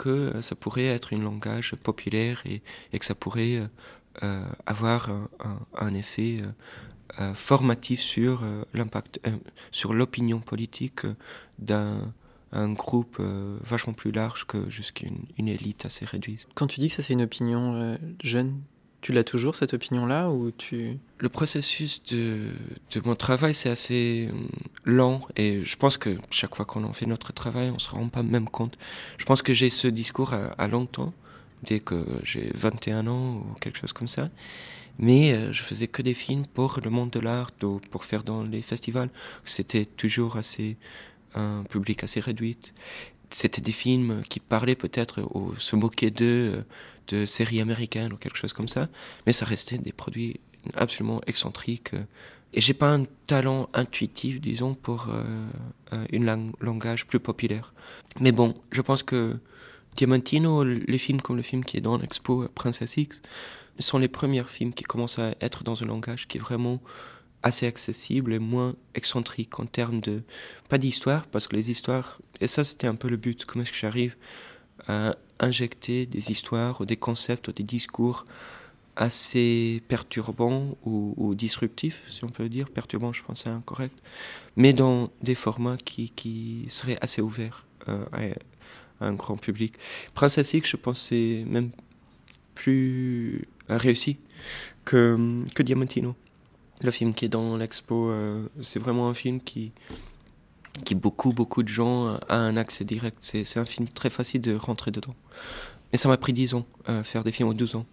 que 0.03 0.09
euh, 0.09 0.41
ça 0.41 0.55
pourrait 0.55 0.85
être 0.85 1.13
un 1.13 1.19
langage 1.19 1.75
populaire 1.75 2.43
et, 2.45 2.61
que 2.99 3.05
ça 3.05 3.15
pourrait 3.15 3.55
euh, 3.55 3.67
euh 4.23 4.43
avoir 4.65 5.09
un, 5.73 5.93
effet 5.93 6.41
formatif 7.33 7.99
sur 8.01 8.43
l'impact, 8.73 9.19
sur 9.71 9.93
l'opinion 9.93 10.39
politique 10.39 11.01
d'un 11.59 12.13
un 12.55 12.71
groupe 12.71 13.19
vachement 13.63 13.93
plus 13.93 14.11
large 14.11 14.45
que 14.45 14.69
jusqu'une 14.69 15.25
une 15.39 15.47
élite 15.47 15.87
assez 15.87 16.05
réduite. 16.05 16.47
Quand 16.53 16.67
tu 16.67 16.79
dis 16.79 16.89
que 16.89 16.95
ça 16.95 17.01
c'est 17.01 17.13
une 17.13 17.23
opinion 17.23 17.97
jeune, 18.21 18.61
tu 19.03 19.11
l'as 19.11 19.25
toujours 19.25 19.55
cette 19.55 19.73
opinion-là 19.73 20.29
ou 20.29 20.51
tu 20.51 20.97
Le 21.19 21.29
processus 21.29 22.01
de, 22.05 22.47
mon 23.03 23.15
travail 23.15 23.53
c'est 23.53 23.69
assez 23.69 24.29
euh, 24.31 24.35
lent 24.85 25.27
et 25.35 25.61
je 25.61 25.75
pense 25.75 25.97
que 25.97 26.17
chaque 26.31 26.55
fois 26.55 26.65
qu'on 26.65 26.85
en 26.85 26.93
fait 26.93 27.05
notre 27.05 27.33
travail, 27.33 27.69
on 27.69 27.79
se 27.79 27.89
rend 27.91 28.07
pas 28.07 28.23
même 28.23 28.47
compte. 28.47 28.77
Je 29.17 29.25
pense 29.25 29.41
que 29.41 29.53
j'ai 29.53 29.69
ce 29.69 29.87
discours 29.87 30.33
à, 30.33 30.45
à 30.53 30.67
longtemps, 30.69 31.13
dès 31.63 31.81
que 31.81 32.05
j'ai 32.23 32.49
21 32.55 33.05
ans 33.07 33.35
ou 33.35 33.59
quelque 33.59 33.77
chose 33.77 33.93
comme 33.93 34.07
ça. 34.07 34.29
Mais 34.99 35.33
euh, 35.33 35.51
je 35.51 35.63
faisais 35.63 35.87
que 35.87 36.01
des 36.01 36.13
films 36.13 36.45
pour 36.45 36.79
le 36.81 36.89
monde 36.89 37.09
de 37.09 37.19
l'art, 37.19 37.51
pour 37.91 38.05
faire 38.05 38.23
dans 38.23 38.41
les 38.41 38.61
festivals. 38.61 39.09
C'était 39.43 39.85
toujours 39.85 40.37
assez 40.37 40.77
un 41.35 41.63
public 41.69 42.03
assez 42.03 42.21
réduit. 42.21 42.57
C'était 43.29 43.61
des 43.61 43.71
films 43.71 44.21
qui 44.29 44.39
parlaient 44.39 44.75
peut-être 44.75 45.23
ou 45.33 45.55
se 45.57 45.75
moquaient 45.75 46.11
d'eux 46.11 46.53
euh, 46.53 46.63
de 47.07 47.25
séries 47.25 47.61
américaines 47.61 48.13
ou 48.13 48.17
quelque 48.17 48.37
chose 48.37 48.53
comme 48.53 48.67
ça, 48.67 48.89
mais 49.25 49.33
ça 49.33 49.45
restait 49.45 49.77
des 49.77 49.91
produits 49.91 50.39
absolument 50.75 51.21
excentriques. 51.27 51.91
Et 52.53 52.61
j'ai 52.61 52.73
pas 52.73 52.93
un 52.93 53.05
talent 53.27 53.69
intuitif, 53.73 54.39
disons, 54.39 54.75
pour 54.75 55.07
euh, 55.09 55.23
euh 55.93 56.05
une 56.11 56.25
lang 56.25 56.53
langage 56.59 57.07
plus 57.07 57.19
populaire. 57.19 57.73
Mais 58.19 58.31
bon, 58.31 58.55
je 58.71 58.81
pense 58.81 59.03
que 59.03 59.39
Diamantino, 59.95 60.63
les 60.63 60.97
films 60.97 61.21
comme 61.21 61.37
le 61.37 61.41
film 61.41 61.63
qui 61.65 61.77
est 61.77 61.81
dans 61.81 61.97
l'expo 61.97 62.47
Princess 62.55 62.97
X, 62.97 63.21
sont 63.79 63.97
les 63.97 64.07
premiers 64.07 64.43
films 64.43 64.73
qui 64.73 64.83
commencent 64.83 65.19
à 65.19 65.35
être 65.41 65.63
dans 65.63 65.81
un 65.83 65.87
langage 65.87 66.27
qui 66.27 66.37
est 66.37 66.41
vraiment 66.41 66.79
assez 67.41 67.67
accessible 67.67 68.33
et 68.33 68.39
moins 68.39 68.75
excentrique 68.95 69.59
en 69.59 69.65
termes 69.65 69.99
de 69.99 70.23
pas 70.69 70.77
d'histoire 70.77 71.27
parce 71.27 71.47
que 71.47 71.55
les 71.55 71.69
histoires 71.69 72.19
et 72.39 72.47
ça 72.47 72.63
c'était 72.63 72.87
un 72.87 72.95
peu 72.95 73.09
le 73.09 73.17
but 73.17 73.43
comment 73.43 73.63
est-ce 73.63 73.73
que 73.73 73.77
j'arrive 73.77 74.15
à 74.87 75.15
injecter 75.39 76.05
des 76.05 76.31
histoires 76.31 76.81
ou 76.81 76.85
des 76.85 76.97
concepts 76.97 77.47
ou 77.47 77.51
des 77.51 77.63
discours 77.63 78.25
assez 78.95 79.81
perturbants 79.87 80.77
ou, 80.85 81.33
disruptifs, 81.35 82.03
si 82.09 82.23
on 82.23 82.29
peut 82.29 82.49
dire. 82.49 82.69
Perturbant, 82.69 83.11
je 83.11 83.23
pense 83.23 83.43
c'est 83.43 83.49
incorrect. 83.49 83.97
Mais 84.55 84.73
dans 84.73 85.09
des 85.21 85.35
formats 85.35 85.77
qui, 85.77 86.11
qui 86.11 86.65
seraient 86.69 86.97
assez 87.01 87.21
ouverts 87.21 87.65
euh, 87.89 88.05
à, 88.13 89.05
un 89.05 89.13
grand 89.13 89.37
public. 89.37 89.73
Princess 90.13 90.53
X, 90.53 90.69
je 90.69 90.77
pense, 90.77 91.07
c'est 91.09 91.43
même 91.47 91.71
plus 92.55 93.47
réussi 93.67 94.17
que, 94.85 95.43
que 95.55 95.63
Diamantino. 95.63 96.15
Le 96.81 96.91
film 96.91 97.13
qui 97.13 97.25
est 97.25 97.29
dans 97.29 97.57
l'expo, 97.57 98.09
euh, 98.09 98.47
c'est 98.61 98.79
vraiment 98.79 99.09
un 99.09 99.13
film 99.13 99.41
qui, 99.41 99.71
qui 100.85 100.95
beaucoup, 100.95 101.33
beaucoup 101.33 101.63
de 101.63 101.67
gens 101.67 102.07
euh, 102.07 102.17
a 102.29 102.37
un 102.37 102.57
accès 102.57 102.83
direct. 102.83 103.17
C'est 103.21 103.59
un 103.59 103.65
film 103.65 103.87
très 103.87 104.09
facile 104.09 104.41
de 104.41 104.55
rentrer 104.55 104.91
dedans. 104.91 105.15
Et 105.91 105.97
ça 105.97 106.09
m'a 106.09 106.17
pris 106.17 106.33
10 106.33 106.55
ans, 106.55 106.65
euh, 106.89 107.03
faire 107.03 107.23
des 107.23 107.31
films 107.31 107.49
aux 107.49 107.53
12 107.53 107.75
ans, 107.75 107.85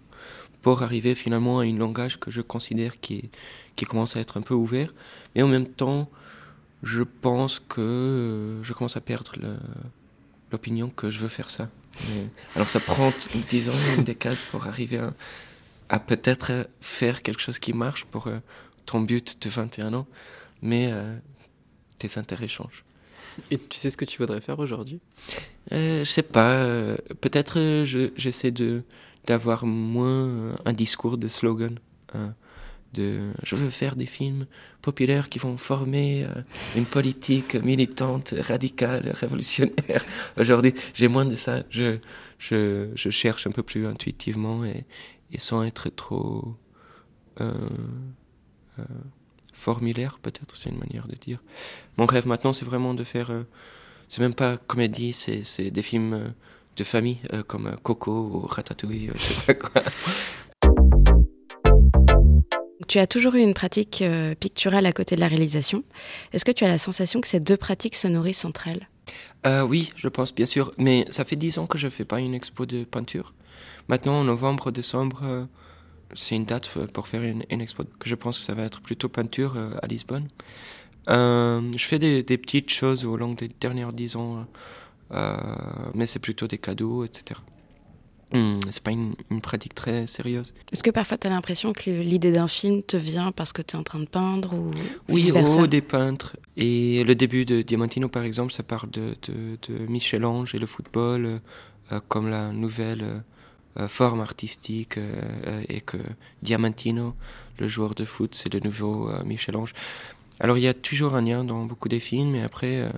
pour 0.62 0.82
arriver 0.82 1.14
finalement 1.14 1.60
à 1.60 1.64
un 1.64 1.76
langage 1.76 2.18
que 2.18 2.30
je 2.30 2.40
considère 2.40 2.98
qui, 3.00 3.30
qui 3.76 3.84
commence 3.84 4.16
à 4.16 4.20
être 4.20 4.38
un 4.38 4.42
peu 4.42 4.54
ouvert. 4.54 4.94
Mais 5.34 5.42
en 5.42 5.48
même 5.48 5.66
temps, 5.66 6.10
je 6.82 7.02
pense 7.02 7.60
que 7.60 7.80
euh, 7.80 8.62
je 8.62 8.72
commence 8.72 8.96
à 8.96 9.00
perdre 9.00 9.34
l'opinion 10.50 10.88
que 10.88 11.10
je 11.10 11.18
veux 11.18 11.28
faire 11.28 11.50
ça. 11.50 11.68
Alors 12.56 12.68
ça 12.68 12.80
prend 12.80 13.12
10 13.50 13.68
ans, 13.68 13.74
une 13.98 14.04
décade 14.04 14.38
pour 14.50 14.66
arriver 14.66 15.00
à, 15.90 15.98
peut-être 15.98 16.68
faire 16.80 17.22
quelque 17.22 17.40
chose 17.40 17.58
qui 17.58 17.74
marche 17.74 18.06
pour 18.06 18.28
ton 18.86 19.00
but 19.00 19.42
de 19.42 19.50
21 19.50 19.92
ans. 19.92 20.06
Mais 20.62 20.90
tes 22.00 22.18
intérêts 22.18 22.48
changent. 22.48 22.84
Et 23.52 23.58
tu 23.58 23.78
sais 23.78 23.90
ce 23.90 23.96
que 23.96 24.04
tu 24.04 24.18
voudrais 24.18 24.40
faire 24.40 24.58
aujourd'hui? 24.58 25.00
Euh, 25.72 26.00
Je 26.04 26.10
sais 26.10 26.22
pas. 26.24 26.56
Euh, 26.64 26.96
Peut-être 27.20 27.58
euh, 27.60 27.84
j'essaie 28.16 28.50
de 28.50 28.82
d'avoir 29.26 29.66
moins 29.66 30.56
un 30.64 30.72
discours 30.72 31.16
de 31.18 31.28
slogan. 31.28 31.78
Hein, 32.14 32.34
de 32.92 33.30
je 33.44 33.54
veux 33.54 33.70
faire 33.70 33.94
des 33.94 34.06
films 34.06 34.46
populaires 34.82 35.28
qui 35.28 35.38
vont 35.38 35.56
former 35.56 36.24
euh, 36.26 36.42
une 36.76 36.86
politique 36.86 37.54
militante, 37.54 38.34
radicale, 38.40 39.10
révolutionnaire. 39.14 40.04
Aujourd'hui, 40.36 40.74
j'ai 40.94 41.06
moins 41.06 41.24
de 41.26 41.36
ça. 41.36 41.62
Je, 41.70 41.98
je, 42.38 42.88
je 42.96 43.10
cherche 43.10 43.46
un 43.46 43.52
peu 43.52 43.62
plus 43.62 43.86
intuitivement 43.86 44.64
et, 44.64 44.84
et 45.32 45.38
sans 45.38 45.62
être 45.62 45.88
trop 45.90 46.56
euh, 47.40 47.54
formulaire, 49.60 50.18
peut-être, 50.20 50.56
c'est 50.56 50.70
une 50.70 50.78
manière 50.78 51.06
de 51.06 51.14
dire. 51.14 51.38
Mon 51.98 52.06
rêve 52.06 52.26
maintenant, 52.26 52.52
c'est 52.52 52.64
vraiment 52.64 52.94
de 52.94 53.04
faire. 53.04 53.30
Euh, 53.30 53.42
c'est 54.08 54.20
même 54.20 54.34
pas 54.34 54.56
comédie, 54.56 55.12
c'est 55.12 55.70
des 55.70 55.82
films 55.82 56.14
euh, 56.14 56.28
de 56.76 56.82
famille, 56.82 57.18
euh, 57.32 57.44
comme 57.44 57.76
Coco 57.82 58.10
ou 58.10 58.40
Ratatouille, 58.40 59.10
je 59.14 59.18
sais 59.18 59.54
pas 59.54 59.54
quoi. 59.54 59.82
Tu 62.88 62.98
as 62.98 63.06
toujours 63.06 63.36
eu 63.36 63.40
une 63.40 63.54
pratique 63.54 64.02
picturale 64.40 64.84
à 64.84 64.92
côté 64.92 65.14
de 65.14 65.20
la 65.20 65.28
réalisation. 65.28 65.84
Est-ce 66.32 66.44
que 66.44 66.50
tu 66.50 66.64
as 66.64 66.68
la 66.68 66.78
sensation 66.78 67.20
que 67.20 67.28
ces 67.28 67.38
deux 67.38 67.56
pratiques 67.56 67.94
se 67.94 68.08
nourrissent 68.08 68.44
entre 68.44 68.66
elles? 68.66 68.88
Oui, 69.68 69.92
je 69.94 70.08
pense, 70.08 70.34
bien 70.34 70.46
sûr. 70.46 70.72
Mais 70.76 71.04
ça 71.08 71.24
fait 71.24 71.36
dix 71.36 71.58
ans 71.58 71.68
que 71.68 71.78
je 71.78 71.88
fais 71.88 72.04
pas 72.04 72.18
une 72.18 72.34
expo 72.34 72.66
de 72.66 72.82
peinture. 72.82 73.32
Maintenant, 73.86 74.14
en 74.14 74.24
novembre, 74.24 74.72
décembre, 74.72 75.46
c'est 76.14 76.36
une 76.36 76.44
date 76.44 76.68
pour 76.92 77.08
faire 77.08 77.22
une, 77.22 77.44
une, 77.50 77.60
expo 77.60 77.84
que 77.98 78.08
je 78.08 78.14
pense 78.14 78.38
que 78.38 78.44
ça 78.44 78.54
va 78.54 78.64
être 78.64 78.80
plutôt 78.80 79.08
peinture 79.08 79.54
euh, 79.56 79.70
à 79.82 79.86
Lisbonne. 79.86 80.28
Euh, 81.08 81.60
je 81.76 81.84
fais 81.84 81.98
des, 81.98 82.22
des, 82.22 82.38
petites 82.38 82.70
choses 82.70 83.04
au 83.04 83.16
long 83.16 83.34
des 83.34 83.48
dernières 83.60 83.92
dix 83.92 84.16
ans, 84.16 84.46
euh, 85.12 85.36
mais 85.94 86.06
c'est 86.06 86.18
plutôt 86.18 86.46
des 86.46 86.58
cadeaux, 86.58 87.04
etc. 87.04 87.40
Mmh, 88.32 88.60
c'est 88.70 88.82
pas 88.82 88.92
une, 88.92 89.14
une, 89.30 89.40
pratique 89.40 89.74
très 89.74 90.06
sérieuse. 90.06 90.54
Est-ce 90.72 90.84
que 90.84 90.90
parfois 90.90 91.18
tu 91.18 91.26
as 91.26 91.30
l'impression 91.30 91.72
que 91.72 91.90
l'idée 91.90 92.30
d'un 92.30 92.46
film 92.46 92.80
te 92.82 92.96
vient 92.96 93.32
parce 93.32 93.52
que 93.52 93.60
tu 93.60 93.74
es 93.74 93.78
en 93.78 93.82
train 93.82 93.98
de 93.98 94.04
peindre 94.04 94.54
ou 94.54 94.70
Oui, 95.08 95.32
oh, 95.34 95.66
des 95.66 95.80
peintres. 95.80 96.36
Et 96.56 97.02
le 97.02 97.16
début 97.16 97.44
de 97.44 97.62
Diamantino, 97.62 98.08
par 98.08 98.22
exemple, 98.22 98.52
ça 98.52 98.62
parle 98.62 98.90
de, 98.90 99.16
de, 99.26 99.58
de 99.68 99.86
Michel-Ange 99.86 100.54
et 100.54 100.58
le 100.58 100.66
football 100.66 101.40
euh, 101.92 101.98
comme 102.06 102.28
la 102.28 102.52
nouvelle 102.52 103.02
euh, 103.02 103.18
forme 103.88 104.20
artistique 104.20 104.98
euh, 104.98 105.62
et 105.68 105.80
que 105.80 105.98
Diamantino, 106.42 107.14
le 107.58 107.68
joueur 107.68 107.94
de 107.94 108.04
foot, 108.04 108.34
c'est 108.34 108.52
le 108.52 108.60
nouveau 108.60 109.08
euh, 109.08 109.22
Michel-Ange. 109.24 109.74
Alors 110.40 110.58
il 110.58 110.64
y 110.64 110.68
a 110.68 110.74
toujours 110.74 111.14
un 111.14 111.22
lien 111.22 111.44
dans 111.44 111.64
beaucoup 111.64 111.88
des 111.88 112.00
films, 112.00 112.30
mais 112.30 112.42
après, 112.42 112.90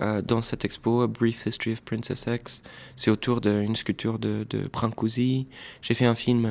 euh, 0.00 0.22
dans 0.22 0.40
cette 0.40 0.64
expo, 0.64 1.02
A 1.02 1.06
Brief 1.06 1.46
History 1.46 1.74
of 1.74 1.82
Princess 1.82 2.26
X, 2.26 2.62
c'est 2.96 3.10
autour 3.10 3.40
d'une 3.40 3.76
sculpture 3.76 4.18
de, 4.18 4.46
de 4.48 4.68
Brancusi. 4.68 5.46
J'ai 5.82 5.94
fait 5.94 6.06
un 6.06 6.14
film 6.14 6.50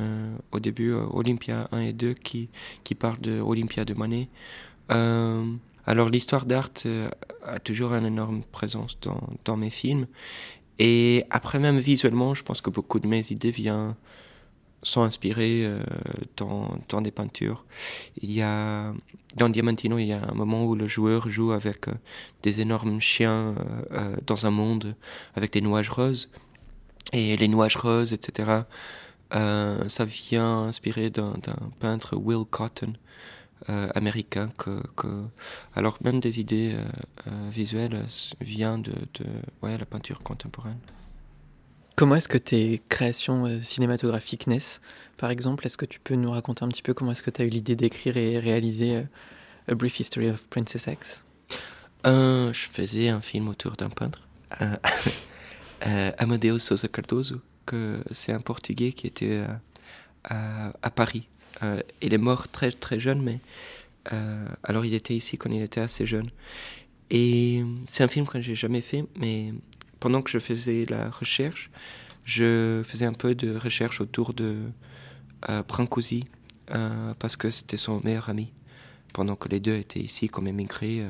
au 0.52 0.60
début, 0.60 0.94
Olympia 0.94 1.68
1 1.72 1.80
et 1.80 1.94
2, 1.94 2.14
qui, 2.14 2.50
qui 2.84 2.94
parle 2.94 3.20
de 3.20 3.42
Olympia 3.42 3.84
de 3.84 3.96
Manet. 3.96 4.30
alors 4.90 6.10
l'histoire 6.10 6.46
d'art 6.46 6.70
a 7.44 7.60
toujours 7.60 7.94
une 7.94 8.06
énorme 8.06 8.44
présence 8.52 9.00
dans 9.44 9.58
mes 9.58 9.72
films. 9.72 10.06
Et 10.84 11.26
après, 11.30 11.60
même 11.60 11.78
visuellement, 11.78 12.34
je 12.34 12.42
pense 12.42 12.60
que 12.60 12.72
beaucoup 12.72 13.00
de 13.00 13.06
mes 13.06 13.32
idées 13.32 13.52
viennent, 13.52 13.94
sont 14.82 15.02
inspirées 15.02 15.64
euh, 15.64 15.80
dans, 16.38 17.02
des 17.02 17.12
peintures. 17.12 17.66
Il 18.20 18.32
y 18.32 18.42
a, 18.42 18.92
dans 19.36 19.48
Diamantino, 19.48 20.00
il 20.00 20.08
y 20.08 20.14
a 20.14 20.28
un 20.28 20.34
moment 20.34 20.66
où 20.66 20.74
le 20.74 20.88
joueur 20.88 21.30
joue 21.30 21.52
avec 21.52 21.88
euh, 21.88 21.92
des 22.42 22.62
énormes 22.62 23.00
chiens 23.00 23.54
euh, 23.92 24.16
dans 24.26 24.48
un 24.48 24.50
monde 24.50 24.96
avec 25.36 25.54
des 25.54 25.62
nuages 25.62 25.92
roses. 25.92 26.32
Et 27.14 27.38
les 27.38 27.48
nuages 27.48 27.78
roses, 27.78 28.12
etc., 28.12 28.62
ça 29.32 30.04
vient 30.04 30.64
inspiré 30.64 31.10
d'un 31.12 31.34
peintre 31.80 32.18
Will 32.18 32.44
Cotton, 32.50 32.94
euh, 33.70 33.90
américain 33.94 34.50
que, 34.58 34.82
que, 34.96 35.08
alors 35.76 35.98
même 36.04 36.20
des 36.20 36.40
idées 36.40 36.74
euh, 36.74 36.84
euh, 37.28 37.50
visuelles 37.52 38.06
viennent 38.40 38.82
de, 38.82 38.92
de 38.92 39.26
ouais, 39.62 39.78
la 39.78 39.86
peinture 39.86 40.22
contemporaine. 40.24 40.80
Comment 41.96 42.16
est-ce 42.16 42.28
que 42.28 42.40
tes 42.40 42.82
créations 42.90 43.62
cinématographiques 43.62 44.48
naissent 44.48 44.82
Par 45.18 45.30
exemple, 45.30 45.68
est-ce 45.68 45.78
que 45.78 45.86
tu 45.86 46.00
peux 46.00 46.16
nous 46.16 46.32
raconter 46.32 46.64
un 46.64 46.70
petit 46.70 46.82
peu 46.82 46.96
comment 46.96 47.12
est-ce 47.12 47.22
que 47.22 47.30
tu 47.30 47.42
as 47.44 47.46
eu 47.46 47.50
l'idée 47.50 47.76
d'écrire 47.76 48.18
et 48.18 48.40
réaliser 48.40 49.04
A 49.68 49.76
Brief 49.76 50.00
History 50.00 50.30
of 50.32 50.48
Princess 50.48 50.88
X? 50.88 51.24
Je 52.04 52.52
faisais 52.72 53.10
un 53.10 53.22
film 53.22 53.50
autour 53.50 53.74
d'un 53.74 53.90
peintre, 53.90 54.28
Amadeo 56.18 56.58
Sousa 56.58 56.88
Cardoso, 56.88 57.36
que 57.68 58.04
c'est 58.12 58.32
un 58.32 58.40
Portugais 58.42 58.94
qui 58.94 59.06
était 59.06 59.44
à, 60.24 60.72
à 60.82 60.90
Paris. 60.90 61.28
euh, 61.28 61.41
il 62.02 62.14
est 62.14 62.18
mort 62.18 62.48
très 62.48 62.72
très 62.72 63.00
jeune, 63.00 63.22
mais 63.22 63.40
euh, 64.12 64.46
alors 64.64 64.86
il 64.86 64.94
était 64.94 65.16
ici 65.16 65.38
quand 65.38 65.52
il 65.52 65.62
était 65.62 65.82
assez 65.82 66.06
jeune. 66.06 66.30
Et 67.10 67.64
c'est 67.88 68.04
un 68.04 68.08
film 68.08 68.26
que 68.26 68.40
j'ai 68.40 68.56
jamais 68.56 68.82
fait, 68.82 69.06
mais 69.18 69.54
pendant 70.00 70.22
que 70.22 70.32
je 70.32 70.40
faisais 70.40 70.86
la 70.90 71.10
recherche, 71.10 71.70
je 72.24 72.82
faisais 72.86 73.06
un 73.06 73.14
peu 73.14 73.36
de 73.36 73.56
recherche 73.56 74.02
autour 74.02 74.34
de 74.34 74.58
euh, 75.50 75.64
euh, 76.74 77.14
parce 77.20 77.36
que 77.36 77.52
c'était 77.52 77.78
son 77.78 78.00
meilleur 78.04 78.30
ami, 78.30 78.54
pendant 79.14 79.36
que 79.36 79.50
les 79.50 79.60
deux 79.60 79.76
étaient 79.76 80.00
ici 80.00 80.30
comme 80.30 80.48
émigrés 80.48 81.06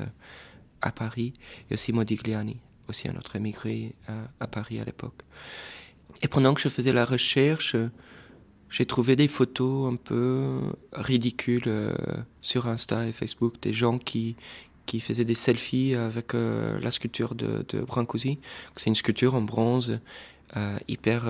à 0.80 0.90
Paris, 0.90 1.32
et 1.70 1.74
aussi 1.74 1.92
Modigliani, 1.92 2.56
aussi 2.88 3.08
un 3.08 3.14
autre 3.16 3.36
émigré 3.36 3.94
à 4.40 4.46
Paris 4.48 4.80
à 4.80 4.84
l'époque. 4.84 5.22
Et 6.22 6.28
pendant 6.28 6.54
que 6.54 6.60
je 6.60 6.68
faisais 6.68 6.92
la 6.92 7.04
recherche, 7.04 7.76
j'ai 8.72 8.86
trouvé 8.86 9.16
des 9.16 9.28
photos 9.28 9.92
un 9.92 9.96
peu 9.96 10.58
ridicules 10.94 11.62
euh, 11.66 11.92
sur 12.40 12.66
Insta 12.66 13.06
et 13.06 13.12
Facebook, 13.12 13.54
des 13.60 13.74
gens 13.74 13.98
qui, 13.98 14.34
qui 14.86 14.98
faisaient 14.98 15.26
des 15.26 15.34
selfies 15.34 15.94
avec 15.94 16.34
euh, 16.34 16.80
la 16.80 16.90
sculpture 16.90 17.34
de, 17.34 17.66
de 17.68 17.82
Brancusi. 17.82 18.38
C'est 18.76 18.86
une 18.86 18.94
sculpture 18.94 19.34
en 19.34 19.42
bronze 19.42 20.00
euh, 20.56 20.78
hyper 20.88 21.24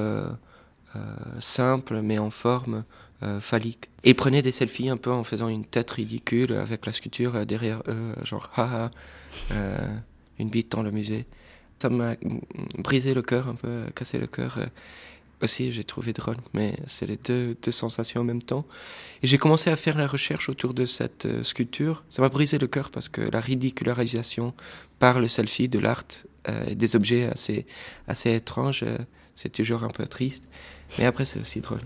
simple, 1.41 2.01
mais 2.03 2.19
en 2.19 2.31
forme 2.31 2.85
phallique. 3.41 3.89
Et 4.05 4.11
ils 4.11 4.15
prenaient 4.15 4.43
des 4.43 4.53
selfies 4.53 4.91
un 4.91 4.99
peu 4.99 5.11
en 5.11 5.25
faisant 5.25 5.49
une 5.49 5.65
tête 5.65 5.91
ridicule 5.91 6.53
avec 6.53 6.85
la 6.85 6.93
sculpture 6.93 7.47
derrière 7.47 7.83
eux, 7.89 8.15
genre 8.25 8.51
haha, 8.57 8.91
une 10.39 10.51
bite 10.51 10.71
dans 10.73 10.83
le 10.83 10.91
musée. 10.91 11.25
Ça 11.81 11.89
m'a 11.89 12.15
brisé 12.79 13.15
le 13.15 13.23
cœur, 13.23 13.49
un 13.49 13.55
peu 13.55 13.87
cassé 13.95 14.19
le 14.19 14.27
cœur 14.27 14.59
aussi 15.43 15.73
j'ai 15.73 15.85
trouvé 15.85 16.13
drôle, 16.13 16.37
mais 16.53 16.77
c'est 16.87 17.07
les 17.07 17.17
deux, 17.17 17.57
deux, 17.63 17.71
sensations 17.71 18.21
en 18.21 18.25
même 18.25 18.43
temps. 18.43 18.65
Et 19.23 19.27
j'ai 19.27 19.39
commencé 19.39 19.71
à 19.71 19.77
faire 19.77 19.97
la 19.99 20.07
recherche 20.07 20.49
autour 20.49 20.75
de 20.75 20.87
cette 20.87 21.27
euh, 21.27 21.43
sculpture. 21.43 22.05
Ça 22.11 22.23
m'a 22.23 22.29
brisé 22.29 22.59
le 22.59 22.67
cœur 22.67 22.91
parce 22.91 23.09
que 23.09 23.21
la 23.21 23.41
ridicularisation 23.41 24.55
par 24.99 25.21
le 25.21 25.28
selfie 25.28 25.69
de 25.69 25.78
l'art 25.78 26.05
euh, 26.49 26.67
et 26.67 26.75
des 26.75 26.97
objets 26.97 27.26
assez, 27.26 27.67
assez 28.09 28.35
étranges, 28.35 28.83
euh, 28.83 28.99
c'est 29.35 29.50
toujours 29.50 29.85
un 29.85 29.91
peu 29.91 30.07
triste. 30.07 30.49
Mais 30.99 31.05
après, 31.05 31.25
c'est 31.25 31.41
aussi 31.41 31.61
drôle. 31.61 31.81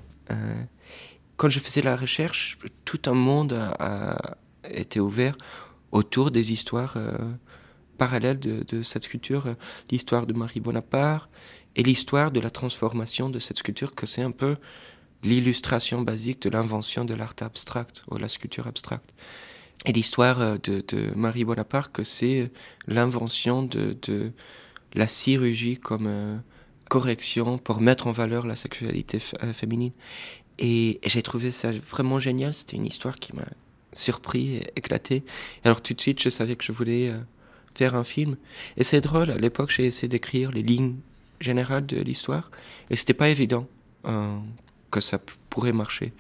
quand 1.37 1.49
je 1.49 1.61
faisais 1.61 1.83
la 1.83 1.97
recherche, 1.97 2.59
tout 2.85 3.03
un 3.07 3.14
monde 3.14 3.53
a, 3.53 4.37
été 4.69 4.99
ouvert 4.99 5.37
autour 5.92 6.33
des 6.33 6.53
histoires 6.53 6.97
parallèles 7.96 8.38
de, 8.38 8.82
cette 8.82 9.04
sculpture. 9.04 9.56
L'histoire 9.90 10.26
de 10.26 10.32
Marie 10.32 10.61
Bonaparte, 10.61 11.30
et 11.76 11.82
l'histoire 11.82 12.30
de 12.30 12.40
la 12.40 12.50
transformation 12.50 13.28
de 13.28 13.38
cette 13.38 13.59
sculpture, 13.59 13.94
que 13.94 14.06
c'est 14.06 14.22
un 14.22 14.30
peu 14.30 14.56
l'illustration 15.22 16.02
basique 16.02 16.42
de 16.42 16.50
l'invention 16.50 17.04
de 17.04 17.14
l'art 17.14 17.35
abstract 17.40 18.02
ou 18.11 18.16
la 18.16 18.28
sculpture 18.28 18.66
abstracte. 18.66 19.12
Et 19.85 19.92
l'histoire 19.92 20.40
euh, 20.40 20.56
de, 20.59 21.12
Marie 21.14 21.44
Bonaparte, 21.44 21.92
que 21.92 22.04
c'est 22.04 22.50
l'invention 22.87 23.62
de, 23.62 24.32
la 24.94 25.06
chirurgie 25.06 25.76
comme 25.76 26.06
euh, 26.06 26.37
correction 26.88 27.59
pour 27.59 27.80
mettre 27.80 28.06
en 28.06 28.12
valeur 28.12 28.46
la 28.46 28.56
sexualité 28.56 29.18
euh, 29.42 29.52
féminine. 29.52 29.92
Et, 30.59 30.98
j'ai 31.04 31.22
trouvé 31.22 31.52
ça 31.52 31.70
vraiment 31.72 32.18
génial. 32.18 32.54
C'était 32.54 32.76
une 32.76 32.87
histoire 32.87 33.16
qui 33.16 33.35
m'a 33.37 33.46
surpris 33.92 34.62
éclaté. 34.76 35.24
Alors 35.64 35.82
tout 35.82 35.94
de 35.94 36.00
suite, 36.00 36.22
je 36.22 36.30
savais 36.30 36.56
que 36.56 36.64
je 36.64 36.72
voulais 36.72 37.12
faire 37.77 37.95
un 37.95 38.05
film. 38.05 38.37
Et 38.77 38.85
c'est 38.85 39.01
drôle, 39.01 39.31
à 39.31 39.37
l'époque, 39.37 39.71
j'ai 39.71 39.87
essayé 39.87 40.09
d'écrire 40.09 40.51
les 40.51 40.62
lignes 40.62 40.97
générale 41.41 41.87
de 41.87 42.01
l'histoire. 42.01 42.51
Et 42.91 42.97
c'était 42.97 43.15
pas 43.15 43.29
évident 43.29 43.67
euh, 44.07 44.37
que 44.91 45.01
ça 45.01 45.19
pourrait 45.51 45.73
marcher. 45.73 46.12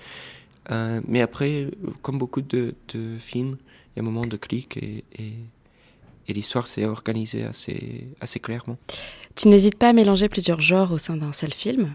Euh, 0.70 1.00
mais 1.06 1.20
après, 1.20 1.68
comme 2.02 2.18
beaucoup 2.18 2.42
de, 2.42 2.74
de, 2.92 3.16
films, 3.18 3.56
il 3.94 3.98
y 3.98 4.00
a 4.00 4.02
un 4.02 4.04
moment 4.04 4.26
de 4.26 4.36
clic 4.36 4.76
et, 4.76 5.04
et, 5.16 5.32
et 6.28 6.32
l'histoire 6.32 6.66
s'est 6.66 6.84
organisée 6.84 7.44
assez, 7.44 8.08
assez 8.20 8.40
clairement. 8.40 8.76
Tu 9.36 9.48
n'hésites 9.48 9.76
pas 9.76 9.90
à 9.90 9.92
mélanger 9.92 10.28
plusieurs 10.28 10.60
genres 10.60 10.92
au 10.92 10.98
sein 10.98 11.16
d'un 11.16 11.32
seul 11.32 11.52
film. 11.52 11.94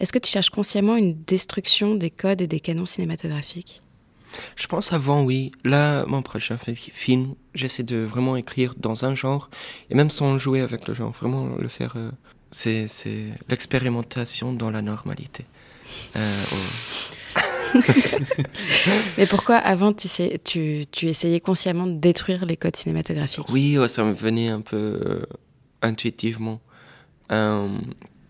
Est-ce 0.00 0.12
que 0.12 0.18
tu 0.18 0.30
cherches 0.30 0.50
consciemment 0.50 0.96
une 0.96 1.20
destruction 1.24 1.96
des 1.96 2.10
codes 2.10 2.40
et 2.40 2.46
des 2.46 2.60
canons 2.60 2.86
cinématographiques? 2.86 3.82
Je 4.56 4.66
pense 4.66 4.92
avant, 4.92 5.22
oui. 5.24 5.52
Là, 5.64 6.04
mon 6.06 6.22
prochain 6.22 6.56
film, 6.76 7.34
j'essaie 7.58 7.82
de 7.82 7.98
vraiment 7.98 8.36
écrire 8.36 8.74
dans 8.76 9.04
un 9.04 9.14
genre, 9.14 9.50
et 9.90 9.94
même 9.94 10.10
sans 10.10 10.38
jouer 10.38 10.60
avec 10.60 10.86
le 10.88 10.94
genre, 10.94 11.12
vraiment 11.12 11.56
le 11.56 11.68
faire 11.68 11.94
euh, 11.96 12.10
c'est 12.50 12.88
l'expérimentation 13.48 14.52
dans 14.52 14.70
la 14.70 14.82
normalité. 14.82 15.44
Euh, 16.16 16.42
Mais 19.18 19.26
pourquoi 19.26 19.56
avant 19.56 19.92
tu, 19.92 20.08
sais, 20.08 20.40
tu, 20.42 20.86
tu, 20.90 21.06
essayais 21.08 21.40
consciemment 21.40 21.86
de 21.86 21.92
détruire 21.92 22.46
les 22.46 22.56
codes 22.56 22.76
cinématographiques? 22.76 23.48
Oui, 23.50 23.76
ça 23.88 24.04
me 24.04 24.12
venait 24.12 24.48
un 24.48 24.62
peu 24.62 24.76
euh, 24.76 25.26
intuitivement. 25.82 26.60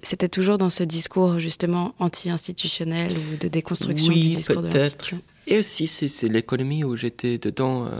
C'était 0.02 0.28
toujours 0.28 0.58
dans 0.58 0.70
ce 0.70 0.82
discours 0.82 1.38
justement 1.38 1.94
anti-institutionnel 1.98 3.12
ou 3.12 3.36
de 3.36 3.48
déconstruction 3.48 4.12
du 4.12 4.20
discours 4.20 4.62
de 4.62 4.68
l'institution? 4.68 5.20
Et 5.50 5.58
aussi, 5.58 5.86
c'est 5.86 6.28
l'économie 6.28 6.84
où 6.84 6.94
j'étais 6.94 7.38
dedans, 7.38 7.90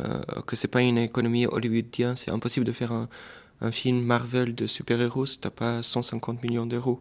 que 0.46 0.54
c'est 0.54 0.68
pas 0.68 0.82
une 0.82 0.98
économie 0.98 1.46
hollywoodienne, 1.46 2.14
c'est 2.14 2.30
impossible 2.30 2.66
de 2.66 2.72
faire 2.72 2.92
un, 2.92 3.08
film 3.72 4.02
Marvel 4.02 4.54
de 4.54 4.66
super-héros, 4.66 5.24
t'as 5.40 5.50
pas 5.50 5.82
150 5.82 6.42
millions 6.42 6.66
d'euros. 6.66 7.00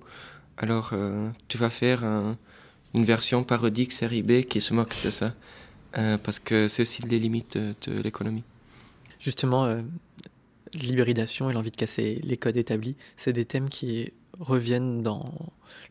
Alors, 0.57 0.91
euh, 0.93 1.29
tu 1.49 1.57
vas 1.57 1.69
faire 1.69 2.03
une 2.93 3.03
version 3.03 3.43
parodique 3.43 3.91
série 3.91 4.23
B 4.23 4.43
qui 4.43 4.61
se 4.61 4.73
moque 4.73 4.95
de 5.03 5.11
ça. 5.11 5.33
Euh, 5.97 6.17
parce 6.17 6.39
que 6.39 6.67
c'est 6.67 6.81
aussi 6.81 7.01
les 7.03 7.19
limites 7.19 7.57
de, 7.57 8.01
l'économie. 8.01 8.43
Justement, 9.19 9.65
euh, 9.65 9.81
l'hybridation 10.77 11.49
et 11.49 11.53
l'envie 11.53 11.71
de 11.71 11.75
casser 11.75 12.19
les 12.23 12.37
codes 12.37 12.57
établis, 12.57 12.95
c'est 13.17 13.33
des 13.33 13.45
thèmes 13.45 13.69
qui 13.69 14.11
reviennent 14.39 15.01
dans 15.01 15.25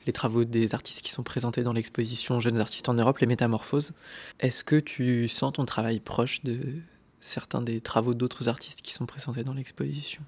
les 0.07 0.12
travaux 0.12 0.44
des 0.44 0.75
artistes 0.75 1.03
qui 1.03 1.11
sont 1.11 1.22
présentés 1.22 1.62
dans 1.62 1.72
l'exposition 1.72 2.40
Jeunes 2.40 2.59
artistes 2.59 2.88
en 2.88 2.94
Europe, 2.94 3.18
les 3.18 3.27
métamorphoses. 3.27 3.92
Est-ce 4.40 4.64
que 4.64 4.77
tu 4.77 5.29
sens 5.29 5.55
ton 5.55 5.64
travail 5.64 6.01
proche 6.01 6.42
de 6.44 6.59
certains 7.20 7.62
des 7.62 7.81
travaux 7.81 8.14
d'autres 8.14 8.49
artistes 8.49 8.83
qui 8.83 8.92
sont 8.92 9.07
présentés 9.07 9.42
dans 9.42 9.55
l'exposition? 9.55 10.22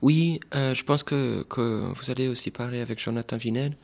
Oui, 0.00 0.40
euh, 0.54 0.74
je 0.74 0.82
pense 0.82 1.02
que, 1.02 1.44
que, 1.48 1.92
vous 1.94 2.10
allez 2.10 2.28
aussi 2.28 2.50
parler 2.50 2.80
avec 2.80 3.00
Jonathan 3.00 3.36
Vinel. 3.36 3.76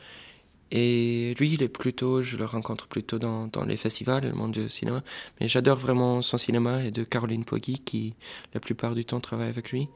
Et 0.70 1.35
lui, 1.38 1.53
il 1.53 1.62
est 1.62 1.68
plutôt, 1.68 2.22
je 2.22 2.37
le 2.37 2.44
rencontre 2.44 2.87
plutôt 2.88 3.18
dans, 3.18 3.46
dans 3.46 3.64
les 3.64 3.77
festivals, 3.77 4.24
le 4.24 4.33
monde 4.33 4.53
du 4.53 4.68
cinéma. 4.68 5.03
Mais 5.40 5.48
j'adore 5.48 5.79
vraiment 5.79 6.22
son 6.22 6.38
cinéma 6.38 6.83
et 6.83 6.90
de 6.90 7.05
Caroline 7.05 7.44
Poggi, 7.44 7.79
qui 7.79 8.14
la 8.55 8.61
plupart 8.61 8.94
du 8.94 9.05
temps 9.05 9.20
travaille 9.20 9.48
avec 9.48 9.70
lui. 9.70 9.88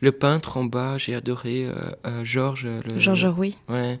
Le 0.00 0.10
peintre 0.12 0.56
en 0.56 0.64
bas, 0.64 0.98
j'ai 0.98 1.14
adoré 1.14 1.64
euh, 1.64 1.74
euh, 2.06 2.24
Georges. 2.24 2.68
Georges, 2.96 3.28
oui. 3.38 3.56
Ouais. 3.68 4.00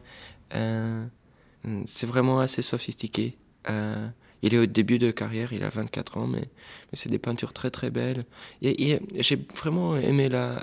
c'est 1.86 2.06
vraiment 2.06 2.40
assez 2.40 2.60
sophistiqué. 2.60 3.36
il 3.68 4.54
est 4.54 4.58
au 4.58 4.66
début 4.66 4.98
de 4.98 5.12
carrière, 5.12 5.52
il 5.52 5.62
a 5.62 5.68
24 5.68 6.18
ans, 6.18 6.26
mais, 6.26 6.40
mais 6.40 6.94
c'est 6.94 7.08
des 7.08 7.20
peintures 7.20 7.52
très 7.52 7.70
très 7.70 7.90
belles. 7.90 8.26
Et, 8.62 8.98
j'ai 9.18 9.38
vraiment 9.56 9.96
aimé 9.96 10.28
la, 10.28 10.58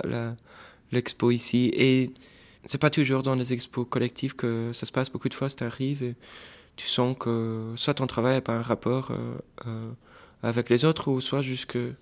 l'expo 0.92 1.30
ici. 1.30 1.72
Et 1.74 2.12
c'est 2.64 2.78
pas 2.78 2.90
toujours 2.90 3.22
dans 3.22 3.34
les 3.34 3.52
expos 3.52 3.86
collectives 3.88 4.34
que 4.34 4.72
ça 4.72 4.86
se 4.86 4.92
passe. 4.92 5.10
Beaucoup 5.10 5.28
de 5.28 5.34
fois, 5.34 5.48
ça 5.48 5.66
arrive 5.66 6.02
et 6.02 6.14
tu 6.76 6.86
sens 6.86 7.16
que 7.18 7.72
soit 7.76 7.94
ton 7.94 8.06
travail 8.06 8.34
n'a 8.34 8.40
pas 8.40 8.54
un 8.54 8.62
rapport 8.62 9.10
euh, 9.10 9.38
euh, 9.66 9.90
avec 10.42 10.70
les 10.70 10.84
autres, 10.84 11.10
ou 11.10 11.20
soit 11.20 11.42
juste 11.42 11.66
que 11.66 11.92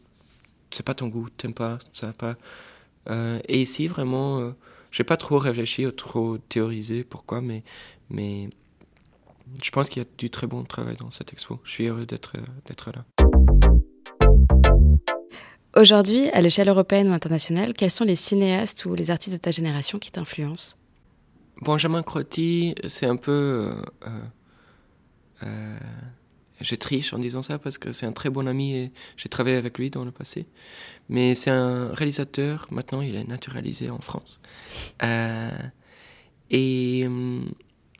c'est 0.70 0.84
pas 0.84 0.94
ton 0.94 1.08
goût, 1.08 1.28
t'aimes 1.30 1.54
pas, 1.54 1.78
ça 1.92 2.12
pas. 2.12 2.36
Euh, 3.10 3.40
et 3.48 3.60
ici, 3.60 3.88
vraiment, 3.88 4.54
j'ai 4.90 5.04
pas 5.04 5.16
trop 5.16 5.38
réfléchi 5.38 5.86
ou 5.86 5.90
trop 5.90 6.38
théorisé 6.38 7.04
pourquoi, 7.04 7.40
mais, 7.40 7.62
mais 8.10 8.50
je 9.62 9.70
pense 9.70 9.88
qu'il 9.88 10.02
y 10.02 10.06
a 10.06 10.08
du 10.18 10.30
très 10.30 10.46
bon 10.46 10.64
travail 10.64 10.96
dans 10.96 11.10
cette 11.10 11.32
expo. 11.32 11.58
Je 11.64 11.70
suis 11.70 11.86
heureux 11.86 12.06
d'être 12.06 12.36
là. 12.36 13.17
Aujourd'hui, 15.78 16.28
à 16.30 16.40
l'échelle 16.40 16.68
européenne 16.68 17.08
ou 17.08 17.12
internationale, 17.12 17.72
quels 17.72 17.92
sont 17.92 18.04
les 18.04 18.16
cinéastes 18.16 18.84
ou 18.84 18.96
les 18.96 19.12
artistes 19.12 19.34
de 19.34 19.40
ta 19.40 19.52
génération 19.52 20.00
qui 20.00 20.10
t'influencent? 20.10 20.76
Benjamin 21.62 22.02
Crotty, 22.02 22.74
c'est 22.88 23.06
un 23.06 23.14
peu 23.14 23.76
euh, 25.44 25.78
je 26.60 26.74
triche 26.74 27.12
en 27.12 27.18
disant 27.20 27.42
ça 27.42 27.60
parce 27.60 27.78
que 27.78 27.92
c'est 27.92 28.06
un 28.06 28.12
très 28.12 28.28
bon 28.28 28.48
ami 28.48 28.74
et 28.74 28.92
j'ai 29.16 29.28
travaillé 29.28 29.56
avec 29.56 29.78
lui 29.78 29.90
dans 29.90 30.04
le 30.04 30.10
passé. 30.10 30.46
Mais 31.08 31.36
c'est 31.36 31.50
un 31.50 31.94
réalisateur, 31.94 32.66
maintenant 32.72 33.00
il 33.00 33.14
est 33.14 33.28
naturalisé 33.28 33.88
en 33.88 34.00
France. 34.00 34.40
Euh, 35.04 35.50
et 36.50 37.04
euh, 37.04 37.40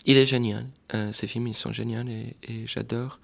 il 0.04 0.16
est 0.16 0.26
génial. 0.26 0.66
ses 1.12 1.28
films 1.28 1.46
ils 1.46 1.54
sont 1.54 1.72
géniaux 1.72 2.02
et 2.42 2.66
j'adore. 2.66 3.20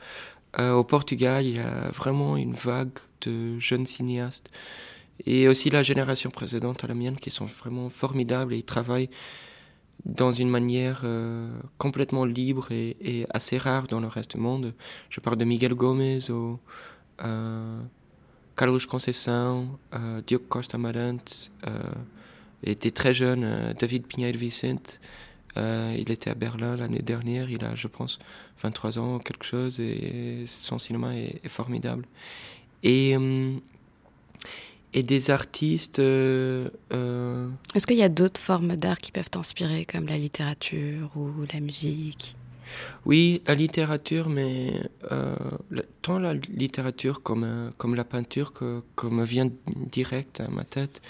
Au 0.58 0.84
Portugal, 0.84 1.46
il 1.46 1.56
y 1.56 1.58
a 1.58 1.90
vraiment 1.92 2.36
une 2.36 2.54
vague 2.54 2.98
de 3.22 3.58
jeunes 3.58 3.86
cinéastes 3.86 4.50
et 5.26 5.48
aussi 5.48 5.70
la 5.70 5.82
génération 5.82 6.30
précédente 6.30 6.84
à 6.84 6.86
la 6.86 6.94
mienne 6.94 7.16
qui 7.16 7.30
sont 7.30 7.46
vraiment 7.46 7.88
formidables 7.90 8.54
et 8.54 8.62
travaillent 8.62 9.10
dans 10.04 10.32
une 10.32 10.50
manière 10.50 11.02
euh, 11.04 11.48
complètement 11.78 12.24
libre 12.24 12.68
et, 12.70 13.26
assez 13.30 13.58
rare 13.58 13.86
dans 13.86 14.00
le 14.00 14.08
reste 14.08 14.32
du 14.32 14.38
monde. 14.38 14.74
Je 15.08 15.20
parle 15.20 15.36
de 15.36 15.44
Miguel 15.44 15.74
Gomez 15.74 16.18
euh, 16.30 17.80
Carlos 18.56 18.80
Conceição, 18.88 19.78
euh, 19.94 20.20
Diogo 20.26 20.44
Costa 20.48 20.78
Marante, 20.78 21.50
euh, 21.66 21.78
il 22.62 22.70
était 22.70 22.90
très 22.90 23.14
jeune, 23.14 23.44
euh, 23.44 23.72
David 23.74 24.06
Pinheiro 24.06 24.38
Vicente, 24.38 25.00
il 25.56 26.10
était 26.10 26.30
à 26.30 26.34
Berlin 26.34 26.76
l'année 26.76 27.02
dernière, 27.02 27.50
il 27.50 27.64
a 27.64 27.74
je 27.74 27.86
pense 27.88 28.18
23 28.62 28.98
ans 28.98 29.16
ou 29.16 29.18
quelque 29.18 29.44
chose 29.44 29.78
et 29.80 30.44
son 30.46 30.78
cinéma 30.78 31.16
est, 31.16 31.40
est 31.44 31.48
formidable. 31.48 32.06
Et 32.82 33.16
et 34.94 35.02
des 35.02 35.30
artistes. 35.30 35.98
Euh, 35.98 36.70
euh, 36.92 37.48
Est-ce 37.74 37.86
qu'il 37.86 37.96
y 37.96 38.02
a 38.02 38.08
d'autres 38.08 38.40
formes 38.40 38.76
d'art 38.76 38.98
qui 38.98 39.12
peuvent 39.12 39.28
t'inspirer, 39.28 39.84
comme 39.84 40.06
la 40.06 40.16
littérature 40.16 41.10
ou 41.16 41.30
la 41.52 41.60
musique? 41.60 42.36
Oui, 43.04 43.42
la 43.46 43.54
littérature, 43.54 44.28
mais 44.28 44.80
euh, 45.12 45.34
tant 46.00 46.18
la 46.18 46.34
littérature 46.34 47.22
comme, 47.22 47.70
comme 47.76 47.94
la 47.94 48.04
peinture 48.04 48.52
que, 48.52 48.82
que, 48.96 49.06
me 49.06 49.24
vient 49.24 49.50
direct 49.92 50.40
à 50.40 50.48
ma 50.48 50.64
tête, 50.64 51.02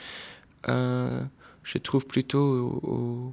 je 0.66 1.78
trouve 1.78 2.06
plutôt 2.06 3.32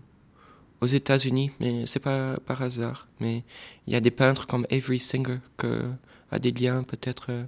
aux 0.82 0.88
États-Unis, 0.88 1.52
mais 1.60 1.86
c'est 1.86 2.00
pas 2.00 2.38
par 2.46 2.62
hasard. 2.62 3.08
Mais 3.20 3.44
il 3.88 3.94
y 3.94 3.96
a 3.96 4.02
des 4.02 4.12
peintres 4.12 4.48
comme 4.48 4.66
Avery 4.72 5.00
Singer 5.00 5.40
que 5.58 5.92
a 6.32 6.40
des 6.40 6.52
liens 6.52 6.84
peut-être 6.84 7.48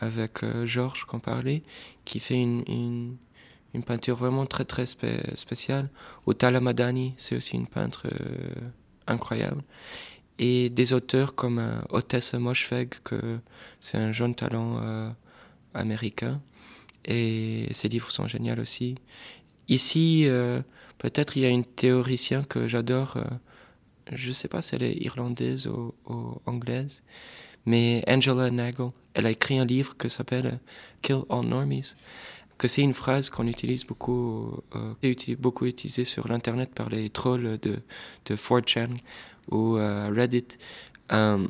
avec 0.00 0.42
euh, 0.42 0.66
Georges 0.66 1.04
qu'on 1.04 1.20
parlait, 1.20 1.62
qui 2.04 2.20
fait 2.20 2.40
une, 2.40 3.16
une, 3.74 3.82
peinture 3.82 4.16
vraiment 4.16 4.46
très 4.46 4.64
très 4.64 4.86
spéciale. 4.86 5.88
Otala 6.26 6.60
Madani, 6.60 7.14
c'est 7.16 7.36
aussi 7.36 7.54
une 7.56 7.66
peintre 7.66 8.06
euh, 8.06 8.54
incroyable. 9.06 9.62
Et 10.38 10.68
des 10.70 10.92
auteurs 10.92 11.34
comme 11.34 11.58
euh, 11.58 11.80
Otessa 11.90 12.38
que 13.04 13.38
c'est 13.80 13.98
un 13.98 14.12
jeune 14.12 14.34
talent 14.34 14.78
euh, 14.82 15.10
américain. 15.74 16.40
Et 17.04 17.68
ses 17.72 17.88
livres 17.88 18.10
sont 18.10 18.26
géniaux 18.26 18.56
aussi. 18.60 18.96
Ici, 19.68 20.26
peut-être 20.98 21.36
il 21.36 21.42
y 21.42 21.46
a 21.46 21.50
une 21.50 21.64
théoricienne 21.64 22.46
que 22.46 22.68
j'adore. 22.68 23.18
je 24.12 24.28
ne 24.28 24.34
sais 24.34 24.48
pas 24.48 24.62
si 24.62 24.74
elle 24.74 24.82
est 24.82 24.96
irlandaise 24.96 25.66
ou, 25.66 25.94
anglaise 26.46 27.02
mais 27.66 28.04
Angela 28.06 28.50
Nagel, 28.50 28.90
elle 29.14 29.26
a 29.26 29.30
écrit 29.30 29.58
un 29.58 29.64
livre 29.64 29.96
qui 29.96 30.10
s'appelle 30.10 30.58
Kill 31.02 31.22
All 31.30 31.46
Normies, 31.46 31.94
que 32.58 32.68
c'est 32.68 32.82
une 32.82 32.94
phrase 32.94 33.30
qu'on 33.30 33.46
utilise 33.46 33.84
beaucoup, 33.84 34.62
euh, 34.74 35.14
beaucoup 35.38 35.66
utilisée 35.66 36.04
sur 36.04 36.28
l'internet 36.28 36.74
par 36.74 36.88
les 36.90 37.10
trolls 37.10 37.58
de, 37.58 37.78
de 38.26 38.36
4chan 38.36 38.96
ou 39.50 39.76
euh, 39.76 40.12
Reddit, 40.14 40.58
euh, 41.12 41.46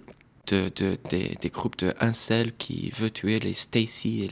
de, 0.47 0.71
de, 0.77 0.99
des, 1.11 1.51
groupes 1.51 1.79
de 1.79 1.95
incels 2.01 2.55
qui 2.57 2.91
veulent 2.91 3.13
tuer 3.13 3.41
les 3.41 3.55
Stacy 3.55 4.25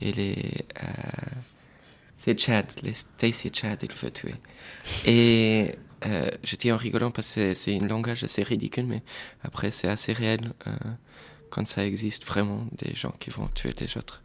et 0.00 0.12
les 0.12 0.64
euh, 0.82 0.86
c'est 2.22 2.38
Chad, 2.38 2.66
les 2.82 2.92
Stacy 2.92 3.50
Chad, 3.52 3.78
il 3.82 3.92
veut 3.92 4.10
tuer. 4.10 4.34
Et 5.06 5.74
euh, 6.06 6.30
je 6.44 6.56
dis 6.56 6.70
en 6.70 6.76
rigolant 6.76 7.10
parce 7.10 7.34
que 7.34 7.54
c'est 7.54 7.76
un 7.80 7.86
langage 7.86 8.22
assez 8.22 8.42
ridicule, 8.42 8.86
mais 8.86 9.02
après 9.42 9.70
c'est 9.70 9.88
assez 9.88 10.12
réel 10.12 10.52
euh, 10.66 10.70
quand 11.50 11.66
ça 11.66 11.84
existe 11.84 12.24
vraiment 12.24 12.66
des 12.78 12.94
gens 12.94 13.14
qui 13.18 13.30
vont 13.30 13.48
tuer 13.54 13.74
les 13.80 13.96
autres. 13.96 14.22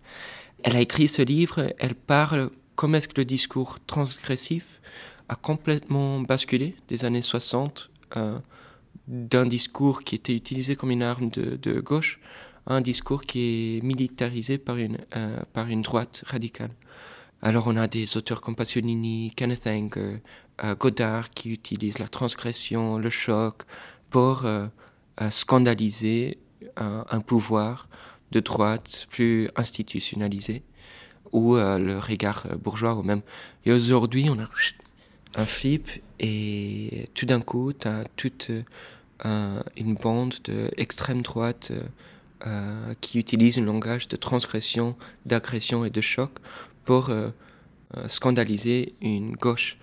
Elle 0.63 0.75
a 0.75 0.81
écrit 0.81 1.07
ce 1.07 1.21
livre, 1.21 1.73
elle 1.79 1.95
parle 1.95 2.51
comment 2.75 2.97
est-ce 2.97 3.07
que 3.07 3.19
le 3.19 3.25
discours 3.25 3.79
transgressif 3.85 4.79
a 5.29 5.35
complètement 5.35 6.21
basculé 6.21 6.75
des 6.87 7.03
années 7.03 7.21
60 7.21 7.89
euh, 8.15 8.39
d'un 9.07 9.45
discours 9.45 10.03
qui 10.03 10.15
était 10.15 10.35
utilisé 10.35 10.75
comme 10.75 10.91
une 10.91 11.03
arme 11.03 11.29
de, 11.29 11.55
de, 11.55 11.79
gauche 11.79 12.19
à 12.65 12.75
un 12.75 12.81
discours 12.81 13.21
qui 13.21 13.77
est 13.77 13.83
militarisé 13.83 14.57
par 14.57 14.77
une, 14.77 14.97
euh, 15.15 15.39
par 15.53 15.67
une 15.67 15.81
droite 15.81 16.23
radicale. 16.27 16.71
Alors 17.41 17.67
on 17.67 17.77
a 17.77 17.87
des 17.87 18.17
auteurs 18.17 18.41
comme 18.41 18.55
Pasolini, 18.55 19.31
Kenneth 19.35 19.67
Anger, 19.67 20.21
euh, 20.63 20.75
Godard 20.75 21.29
qui 21.29 21.51
utilisent 21.51 21.99
la 21.99 22.07
transgression, 22.07 22.97
le 22.97 23.11
choc 23.11 23.61
pour 24.09 24.45
euh, 24.45 24.65
euh, 25.21 25.29
scandaliser 25.29 26.39
un, 26.75 27.19
pouvoir 27.21 27.89
de 28.31 28.39
droite 28.39 29.07
plus 29.09 29.49
institutionnalisé 29.55 30.63
ou 31.31 31.55
le 31.55 31.97
regard 31.97 32.45
bourgeois 32.57 32.93
ou 32.95 33.03
même. 33.03 33.21
Et 33.65 33.71
aujourd'hui 33.71 34.29
on 34.29 34.39
a 34.39 34.47
un 35.35 35.45
flip 35.45 35.89
et 36.19 37.09
tout 37.13 37.25
d'un 37.25 37.41
coup 37.41 37.73
tu 37.73 37.87
as 37.87 38.03
toute 38.15 38.51
une 39.23 39.93
bande 39.95 40.35
d'extrême 40.43 41.21
droite 41.21 41.71
qui 43.01 43.19
utilise 43.19 43.57
un 43.57 43.63
langage 43.63 44.07
de 44.07 44.17
transgression, 44.17 44.95
d'agression 45.25 45.83
et 45.83 45.89
de 45.89 46.01
choc 46.01 46.31
pour 46.87 47.09
euh, 47.09 47.29
euh, 47.97 48.07
scandaliser 48.07 48.95
une 49.01 49.35
gauche 49.35 49.77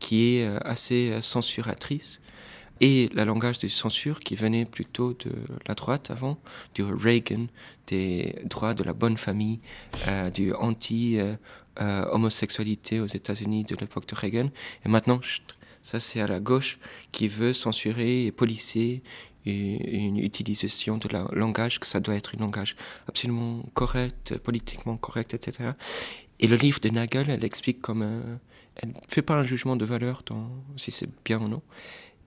qui 0.00 0.38
est 0.38 0.44
euh, 0.44 0.58
assez 0.62 1.12
censuratrice 1.22 2.20
et 2.80 3.08
le 3.14 3.22
langage 3.24 3.60
de 3.60 3.68
censure 3.68 4.20
qui 4.20 4.34
venait 4.34 4.64
plutôt 4.64 5.14
de 5.14 5.30
la 5.66 5.74
droite 5.74 6.10
avant, 6.10 6.36
du 6.74 6.82
Reagan, 6.82 7.46
des 7.86 8.34
droits 8.44 8.74
de 8.74 8.82
la 8.84 8.92
bonne 8.92 9.16
famille, 9.16 9.58
du 10.32 10.52
anti-homosexualité 10.52 13.00
aux 13.00 13.06
États-Unis 13.06 13.64
de 13.64 13.74
l'époque 13.74 14.06
de 14.06 14.14
Reagan. 14.14 14.50
Et 14.86 14.88
maintenant, 14.88 15.18
ça 15.82 15.98
c'est 15.98 16.20
à 16.20 16.28
la 16.28 16.38
gauche 16.38 16.78
qui 17.10 17.26
veut 17.26 17.52
censurer 17.52 18.26
et 18.26 18.32
une 19.46 20.18
utilisation 20.18 20.98
de 20.98 21.08
la 21.08 21.26
langage, 21.32 21.80
que 21.80 21.86
ça 21.86 22.00
doit 22.00 22.14
être 22.14 22.32
un 22.36 22.40
langage 22.40 22.76
absolument 23.08 23.62
correct, 23.74 24.36
politiquement 24.38 24.96
correct, 24.96 25.34
etc. 25.34 25.70
Et 26.40 26.46
le 26.46 26.56
livre 26.56 26.80
de 26.80 26.88
Nagel, 26.90 27.30
elle 27.30 27.44
explique 27.44 27.80
comme 27.80 28.02
un, 28.02 28.22
elle 28.76 28.94
fait 29.08 29.22
pas 29.22 29.34
un 29.34 29.44
jugement 29.44 29.76
de 29.76 29.84
valeur 29.84 30.22
si 30.76 30.90
c'est 30.90 31.08
bien 31.24 31.40
ou 31.40 31.48
non. 31.48 31.62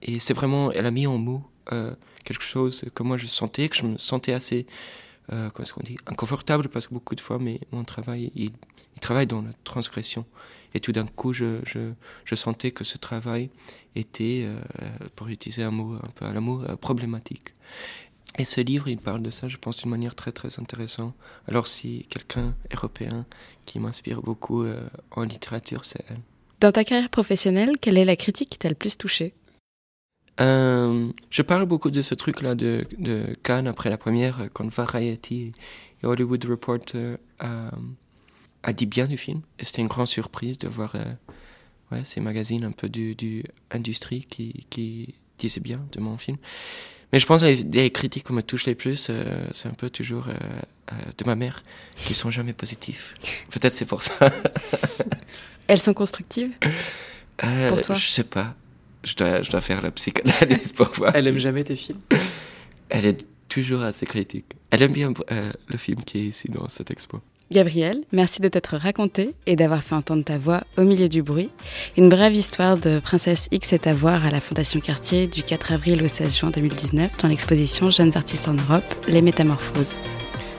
Et 0.02 0.18
c'est 0.18 0.34
vraiment, 0.34 0.72
elle 0.72 0.86
a 0.86 0.90
mis 0.90 1.06
en 1.06 1.18
mots 1.18 1.44
euh, 1.72 1.94
quelque 2.24 2.42
chose 2.42 2.84
que 2.94 3.02
moi 3.02 3.16
je 3.16 3.26
sentais, 3.26 3.68
que 3.68 3.76
je 3.76 3.84
me 3.84 3.98
sentais 3.98 4.32
assez, 4.32 4.66
euh, 5.32 5.48
comment 5.50 5.64
est-ce 5.64 5.72
qu'on 5.72 5.82
dit, 5.82 5.96
inconfortable 6.06 6.68
parce 6.68 6.88
que 6.88 6.94
beaucoup 6.94 7.14
de 7.14 7.20
fois, 7.20 7.38
mais 7.38 7.60
mon 7.70 7.84
travail, 7.84 8.32
il, 8.34 8.50
il 8.94 9.00
travaille 9.00 9.26
dans 9.26 9.42
la 9.42 9.52
transgression. 9.64 10.26
Et 10.74 10.80
tout 10.80 10.92
d'un 10.92 11.06
coup, 11.06 11.32
je, 11.32 11.60
je, 11.64 11.92
je, 12.24 12.34
sentais 12.34 12.70
que 12.70 12.84
ce 12.84 12.98
travail 12.98 13.50
était, 13.94 14.44
euh, 14.46 14.58
pour 15.16 15.28
utiliser 15.28 15.62
un 15.62 15.70
mot 15.70 15.94
un 15.94 16.10
peu 16.14 16.24
à 16.24 16.32
l'amour, 16.32 16.64
euh, 16.68 16.76
problématique. 16.76 17.54
Et 18.38 18.44
ce 18.44 18.60
livre, 18.60 18.88
il 18.88 18.98
parle 18.98 19.22
de 19.22 19.30
ça, 19.30 19.48
je 19.48 19.58
pense, 19.58 19.76
d'une 19.76 19.90
manière 19.90 20.14
très 20.14 20.32
très 20.32 20.58
intéressante. 20.58 21.14
Alors 21.48 21.66
si 21.66 22.06
quelqu'un 22.08 22.54
européen 22.72 23.26
qui 23.66 23.78
m'inspire 23.78 24.22
beaucoup 24.22 24.62
euh, 24.62 24.88
en 25.10 25.24
littérature, 25.24 25.84
c'est 25.84 26.02
elle. 26.08 26.20
Dans 26.60 26.72
ta 26.72 26.84
carrière 26.84 27.10
professionnelle, 27.10 27.76
quelle 27.80 27.98
est 27.98 28.04
la 28.04 28.16
critique 28.16 28.50
qui 28.50 28.58
t'a 28.58 28.68
le 28.68 28.74
plus 28.74 28.96
touché? 28.96 29.34
Euh, 30.40 31.10
je 31.28 31.42
parle 31.42 31.66
beaucoup 31.66 31.90
de 31.90 32.00
ce 32.00 32.14
truc-là 32.14 32.54
de, 32.54 32.86
de 32.98 33.34
Cannes 33.42 33.66
après 33.66 33.90
la 33.90 33.98
première, 33.98 34.48
quand 34.54 34.66
Variety 34.66 35.52
et 36.02 36.06
Hollywood 36.06 36.42
Reporter 36.46 37.18
a 38.62 38.72
dit 38.72 38.86
bien 38.86 39.06
du 39.06 39.16
film. 39.16 39.42
Et 39.58 39.64
c'était 39.64 39.82
une 39.82 39.88
grande 39.88 40.06
surprise 40.06 40.58
de 40.58 40.68
voir 40.68 40.94
euh, 40.94 41.04
ouais, 41.90 42.02
ces 42.04 42.20
magazines 42.20 42.64
un 42.64 42.72
peu 42.72 42.88
du, 42.88 43.14
du 43.14 43.44
industrie 43.70 44.26
qui, 44.28 44.66
qui 44.70 45.14
disaient 45.38 45.60
bien 45.60 45.84
de 45.92 46.00
mon 46.00 46.16
film. 46.16 46.36
Mais 47.12 47.18
je 47.18 47.26
pense 47.26 47.42
que 47.42 47.46
les, 47.46 47.90
critiques 47.90 48.26
qui 48.26 48.32
me 48.32 48.42
touchent 48.42 48.66
les 48.66 48.74
plus, 48.74 49.08
euh, 49.10 49.46
c'est 49.52 49.68
un 49.68 49.74
peu 49.74 49.90
toujours 49.90 50.28
de 51.18 51.24
ma 51.24 51.34
mère, 51.34 51.62
qui 51.94 52.14
sont 52.14 52.30
jamais 52.30 52.54
positifs. 52.54 53.14
Peut-être 53.50 53.74
c'est 53.74 53.84
pour 53.84 54.02
ça. 54.02 54.14
Elles 55.68 55.78
sont 55.78 55.94
constructives 55.94 56.52
pour 57.68 57.82
toi? 57.82 57.94
Je 57.94 58.06
sais 58.06 58.24
pas 58.24 58.54
je 59.04 59.16
dois, 59.16 59.42
je 59.42 59.50
dois 59.50 59.60
faire 59.60 59.82
la 59.82 59.90
psychanalyse 59.90 60.72
pour 60.72 60.90
voir. 60.92 61.14
Elle 61.14 61.26
aime 61.26 61.38
jamais 61.38 61.64
tes 61.64 61.76
films? 61.76 62.00
Elle 62.88 63.06
est 63.06 63.26
toujours 63.48 63.82
assez 63.82 64.06
critique. 64.06 64.54
Elle 64.70 64.82
aime 64.82 64.92
bien 64.92 65.12
euh, 65.30 65.52
le 65.66 65.78
film 65.78 66.02
qui 66.02 66.18
est 66.18 66.26
ici 66.26 66.48
dans 66.48 66.68
cette 66.68 66.90
expo. 66.90 67.20
Gabriel, 67.52 67.98
merci 68.12 68.40
de 68.40 68.48
t'être 68.48 68.76
raconté 68.76 69.34
et 69.46 69.56
d'avoir 69.56 69.82
fait 69.82 69.94
entendre 69.94 70.24
ta 70.24 70.38
voix 70.38 70.62
au 70.78 70.82
milieu 70.82 71.08
du 71.08 71.22
bruit. 71.22 71.50
Une 71.98 72.08
brève 72.08 72.34
histoire 72.34 72.78
de 72.78 72.98
Princesse 72.98 73.48
X 73.52 73.74
est 73.74 73.86
à 73.86 73.92
voir 73.92 74.24
à 74.24 74.30
la 74.30 74.40
Fondation 74.40 74.80
Cartier 74.80 75.26
du 75.26 75.42
4 75.42 75.72
avril 75.72 76.02
au 76.02 76.08
16 76.08 76.38
juin 76.38 76.50
2019 76.50 77.18
dans 77.18 77.28
l'exposition 77.28 77.90
Jeunes 77.90 78.12
artistes 78.16 78.48
en 78.48 78.54
Europe, 78.54 78.84
Les 79.06 79.20
Métamorphoses. 79.20 79.94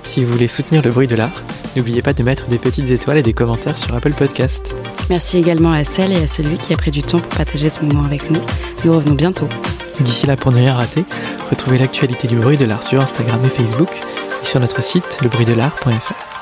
Si 0.04 0.24
vous 0.24 0.34
voulez 0.34 0.48
soutenir 0.48 0.84
le 0.84 0.92
bruit 0.92 1.08
de 1.08 1.16
l'art, 1.16 1.44
n'oubliez 1.76 2.04
pas 2.04 2.14
de 2.14 2.22
mettre 2.22 2.48
des 2.48 2.60
petites 2.60 2.90
étoiles 2.92 3.18
et 3.18 3.24
des 3.24 3.34
commentaires 3.34 3.78
sur 3.78 3.96
Apple 3.96 4.14
Podcast. 4.14 4.76
Merci 5.10 5.38
également 5.38 5.72
à 5.72 5.84
celle 5.84 6.12
et 6.12 6.24
à 6.24 6.28
celui 6.28 6.58
qui 6.58 6.74
a 6.74 6.78
pris 6.78 6.92
du 6.92 7.02
temps 7.02 7.20
pour 7.20 7.30
partager 7.30 7.72
ce 7.72 7.84
moment 7.84 8.06
avec 8.06 8.30
nous. 8.30 8.42
Nous 8.86 8.94
revenons 8.94 9.16
bientôt. 9.16 9.50
D'ici 10.00 10.28
là, 10.28 10.38
pour 10.38 10.52
ne 10.52 10.58
rien 10.58 10.76
rater, 10.76 11.06
retrouvez 11.50 11.80
l'actualité 11.80 12.28
du 12.28 12.36
bruit 12.36 12.58
de 12.58 12.66
l'art 12.66 12.84
sur 12.84 13.02
Instagram 13.02 13.42
et 13.46 13.50
Facebook 13.50 13.90
et 14.44 14.46
sur 14.46 14.60
notre 14.60 14.84
site 14.84 15.22
lebruitdelart.fr. 15.22 16.33